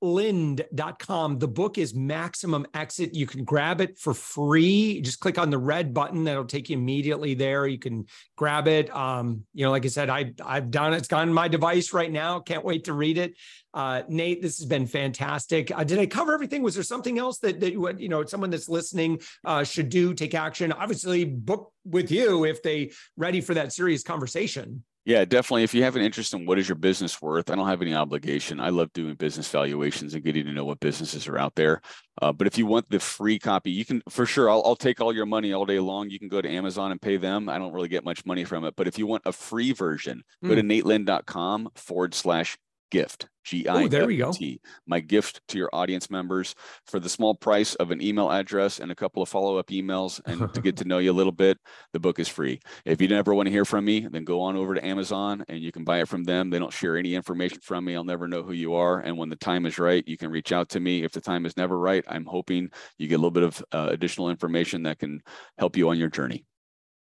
natelind.com. 0.03 1.39
The 1.39 1.47
book 1.47 1.77
is 1.77 1.93
Maximum 1.93 2.65
Exit. 2.73 3.13
You 3.13 3.27
can 3.27 3.43
grab 3.43 3.81
it 3.81 3.97
for 3.97 4.13
free. 4.13 5.01
Just 5.01 5.19
click 5.19 5.37
on 5.37 5.49
the 5.49 5.57
red 5.57 5.93
button. 5.93 6.23
That'll 6.23 6.45
take 6.45 6.69
you 6.69 6.77
immediately 6.77 7.33
there. 7.33 7.67
You 7.67 7.79
can 7.79 8.05
grab 8.35 8.67
it. 8.67 8.93
Um, 8.95 9.43
you 9.53 9.65
know, 9.65 9.71
like 9.71 9.85
I 9.85 9.89
said, 9.89 10.09
I, 10.09 10.33
I've 10.43 10.71
done 10.71 10.93
it. 10.93 10.97
It's 10.97 11.13
on 11.13 11.33
my 11.33 11.47
device 11.47 11.93
right 11.93 12.11
now. 12.11 12.39
Can't 12.39 12.65
wait 12.65 12.85
to 12.85 12.93
read 12.93 13.17
it. 13.17 13.35
Uh, 13.73 14.01
Nate, 14.07 14.41
this 14.41 14.57
has 14.57 14.65
been 14.65 14.87
fantastic. 14.87 15.71
Uh, 15.75 15.83
did 15.83 15.99
I 15.99 16.05
cover 16.05 16.33
everything? 16.33 16.63
Was 16.63 16.75
there 16.75 16.83
something 16.83 17.19
else 17.19 17.39
that, 17.39 17.59
that 17.59 17.73
you 17.73 18.09
know, 18.09 18.25
someone 18.25 18.49
that's 18.49 18.69
listening 18.69 19.19
uh, 19.45 19.63
should 19.63 19.89
do, 19.89 20.13
take 20.13 20.33
action? 20.33 20.71
Obviously, 20.71 21.25
book 21.25 21.71
with 21.85 22.11
you 22.11 22.45
if 22.45 22.63
they 22.63 22.91
ready 23.15 23.41
for 23.41 23.53
that 23.53 23.73
serious 23.73 24.03
conversation. 24.03 24.83
Yeah, 25.05 25.25
definitely. 25.25 25.63
If 25.63 25.73
you 25.73 25.83
have 25.83 25.95
an 25.95 26.01
interest 26.01 26.33
in 26.33 26.45
what 26.45 26.59
is 26.59 26.67
your 26.67 26.75
business 26.75 27.21
worth, 27.21 27.49
I 27.49 27.55
don't 27.55 27.67
have 27.67 27.81
any 27.81 27.95
obligation. 27.95 28.59
I 28.59 28.69
love 28.69 28.91
doing 28.93 29.15
business 29.15 29.49
valuations 29.49 30.13
and 30.13 30.23
getting 30.23 30.45
to 30.45 30.51
know 30.51 30.65
what 30.65 30.79
businesses 30.79 31.27
are 31.27 31.37
out 31.37 31.55
there. 31.55 31.81
Uh, 32.21 32.31
but 32.31 32.47
if 32.47 32.57
you 32.57 32.65
want 32.65 32.89
the 32.89 32.99
free 32.99 33.39
copy, 33.39 33.71
you 33.71 33.85
can 33.85 34.03
for 34.09 34.25
sure. 34.25 34.49
I'll, 34.49 34.61
I'll 34.65 34.75
take 34.75 34.99
all 34.99 35.15
your 35.15 35.25
money 35.25 35.53
all 35.53 35.65
day 35.65 35.79
long. 35.79 36.09
You 36.09 36.19
can 36.19 36.27
go 36.27 36.41
to 36.41 36.49
Amazon 36.49 36.91
and 36.91 37.01
pay 37.01 37.17
them. 37.17 37.49
I 37.49 37.57
don't 37.57 37.73
really 37.73 37.87
get 37.87 38.03
much 38.03 38.25
money 38.25 38.43
from 38.43 38.65
it. 38.65 38.75
But 38.75 38.87
if 38.87 38.99
you 38.99 39.07
want 39.07 39.23
a 39.25 39.31
free 39.31 39.71
version, 39.71 40.21
mm. 40.43 40.49
go 40.49 40.55
to 40.55 40.61
hmm. 40.61 40.69
natelind.com 40.69 41.69
forward 41.75 42.13
slash 42.13 42.57
gift. 42.89 43.27
G 43.45 43.67
I 43.67 43.87
T. 44.31 44.59
My 44.85 44.99
gift 44.99 45.41
to 45.47 45.57
your 45.57 45.69
audience 45.73 46.11
members 46.11 46.53
for 46.85 46.99
the 46.99 47.09
small 47.09 47.33
price 47.33 47.73
of 47.75 47.89
an 47.89 48.01
email 48.01 48.29
address 48.29 48.79
and 48.79 48.91
a 48.91 48.95
couple 48.95 49.23
of 49.23 49.29
follow 49.29 49.57
up 49.57 49.67
emails 49.67 50.21
and 50.25 50.53
to 50.53 50.61
get 50.61 50.77
to 50.77 50.85
know 50.85 50.99
you 50.99 51.11
a 51.11 51.13
little 51.13 51.31
bit. 51.31 51.57
The 51.93 51.99
book 51.99 52.19
is 52.19 52.27
free. 52.27 52.59
If 52.85 53.01
you 53.01 53.07
never 53.07 53.33
want 53.33 53.47
to 53.47 53.51
hear 53.51 53.65
from 53.65 53.85
me, 53.85 54.01
then 54.01 54.23
go 54.23 54.41
on 54.41 54.55
over 54.55 54.75
to 54.75 54.85
Amazon 54.85 55.43
and 55.47 55.59
you 55.59 55.71
can 55.71 55.83
buy 55.83 56.01
it 56.01 56.07
from 56.07 56.25
them. 56.25 56.49
They 56.49 56.59
don't 56.59 56.73
share 56.73 56.97
any 56.97 57.15
information 57.15 57.59
from 57.61 57.85
me. 57.85 57.95
I'll 57.95 58.03
never 58.03 58.27
know 58.27 58.43
who 58.43 58.53
you 58.53 58.75
are. 58.75 58.99
And 58.99 59.17
when 59.17 59.29
the 59.29 59.35
time 59.35 59.65
is 59.65 59.79
right, 59.79 60.07
you 60.07 60.17
can 60.17 60.29
reach 60.29 60.51
out 60.51 60.69
to 60.69 60.79
me. 60.79 61.03
If 61.03 61.13
the 61.13 61.21
time 61.21 61.45
is 61.47 61.57
never 61.57 61.79
right, 61.79 62.03
I'm 62.07 62.25
hoping 62.25 62.69
you 62.97 63.07
get 63.07 63.15
a 63.15 63.17
little 63.17 63.31
bit 63.31 63.43
of 63.43 63.63
uh, 63.71 63.87
additional 63.89 64.29
information 64.29 64.83
that 64.83 64.99
can 64.99 65.21
help 65.57 65.75
you 65.75 65.89
on 65.89 65.97
your 65.97 66.09
journey. 66.09 66.45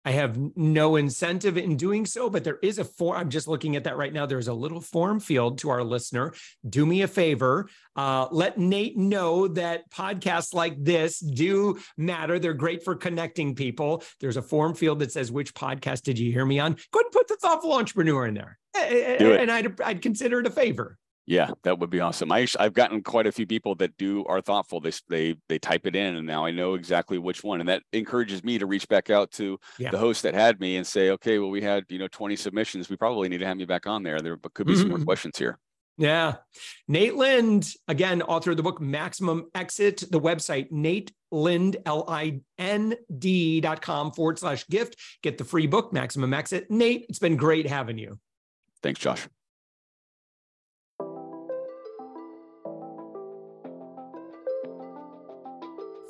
I 0.08 0.12
have 0.12 0.40
no 0.56 0.96
incentive 0.96 1.58
in 1.58 1.76
doing 1.76 2.06
so, 2.06 2.30
but 2.30 2.46
there 2.46 2.60
is 2.64 2.80
a 2.80 2.86
form. 2.86 3.20
I'm 3.20 3.30
just 3.30 3.46
looking 3.46 3.76
at 3.76 3.84
that 3.84 3.98
right 3.98 4.14
now. 4.14 4.26
There's 4.26 4.48
a 4.48 4.54
little 4.54 4.80
form 4.80 5.20
field 5.20 5.58
to 5.58 5.70
our 5.70 5.84
listener. 5.84 6.34
Do 6.70 6.86
me 6.86 7.02
a 7.02 7.10
favor. 7.10 7.68
Uh, 7.94 8.30
let 8.32 8.58
Nate 8.58 8.98
know 8.98 9.50
that 9.50 9.92
podcasts 9.92 10.54
like 10.54 10.82
this 10.82 11.20
do 11.20 11.78
matter. 11.98 12.40
They're 12.40 12.54
great 12.54 12.86
for 12.86 12.96
connecting 12.96 13.54
people. 13.54 14.02
There's 14.22 14.38
a 14.38 14.42
form 14.42 14.76
field 14.76 15.00
that 15.00 15.12
says, 15.12 15.30
Which 15.30 15.54
podcast 15.54 16.04
did 16.04 16.18
you 16.18 16.32
hear 16.32 16.46
me 16.46 16.58
on? 16.58 16.78
Go 16.94 17.00
ahead 17.02 17.08
and 17.08 17.12
put 17.12 17.28
the 17.28 17.36
thoughtful 17.36 17.74
entrepreneur 17.74 18.28
in 18.28 18.34
there. 18.34 18.58
Do 18.76 19.34
and 19.34 19.52
I'd, 19.52 19.82
I'd 19.82 20.02
consider 20.02 20.40
it 20.40 20.48
a 20.48 20.52
favor. 20.52 20.98
Yeah, 21.28 21.50
that 21.64 21.78
would 21.80 21.90
be 21.90 22.00
awesome. 22.00 22.32
I 22.32 22.48
I've 22.58 22.74
gotten 22.74 23.04
quite 23.04 23.28
a 23.28 23.34
few 23.34 23.46
people 23.46 23.76
that 23.76 23.98
do 23.98 24.24
are 24.26 24.40
thoughtful. 24.40 24.80
They 24.80 24.94
they 25.10 25.36
they 25.50 25.60
type 25.60 25.86
it 25.86 25.94
in, 25.94 26.16
and 26.16 26.26
now 26.26 26.46
I 26.46 26.52
know 26.52 26.76
exactly 26.76 27.18
which 27.18 27.44
one, 27.44 27.60
and 27.60 27.68
that 27.68 27.84
encourages 27.92 28.46
me 28.46 28.58
to 28.58 28.66
reach 28.66 28.88
back 28.88 29.10
out 29.10 29.32
to 29.32 29.60
yeah. 29.78 29.92
the 29.92 29.98
host 29.98 30.24
that 30.24 30.34
had 30.34 30.62
me 30.62 30.78
and 30.78 30.88
say, 30.88 31.10
okay, 31.12 31.38
well, 31.38 31.50
we 31.50 31.62
had 31.62 31.84
you 31.90 32.00
know 32.00 32.08
20 32.08 32.38
submissions. 32.38 32.90
We 32.90 32.96
probably 32.96 33.28
need 33.28 33.40
to 33.40 33.46
have 33.46 33.58
me 33.58 33.66
back 33.66 33.88
on 33.88 34.04
there. 34.04 34.22
There 34.22 34.38
could 34.54 34.66
be 34.66 34.72
mm-hmm. 34.72 34.80
some 34.80 34.88
more 34.88 34.98
mm-hmm. 35.00 35.06
questions 35.06 35.38
here. 35.38 35.60
Yeah. 35.98 36.36
Nate 36.88 37.16
Lind, 37.16 37.74
again, 37.88 38.22
author 38.22 38.52
of 38.52 38.58
the 38.58 38.64
book 38.64 38.80
Maximum 38.80 39.48
Exit, 39.54 40.04
the 40.10 40.22
website, 40.22 40.72
Nate 40.72 41.12
Lind, 41.32 41.76
L 41.86 42.06
I 42.08 42.40
N 42.58 42.96
D 43.18 43.60
dot 43.60 43.82
com 43.82 44.14
forward 44.14 44.40
slash 44.40 44.66
gift. 44.70 44.96
Get 45.24 45.38
the 45.38 45.44
free 45.44 45.68
book, 45.68 45.92
Maximum 45.92 46.34
Exit. 46.34 46.72
Nate, 46.72 47.06
it's 47.10 47.20
been 47.20 47.36
great 47.36 47.68
having 47.68 47.98
you. 47.98 48.18
Thanks, 48.82 49.02
Josh. 49.02 49.28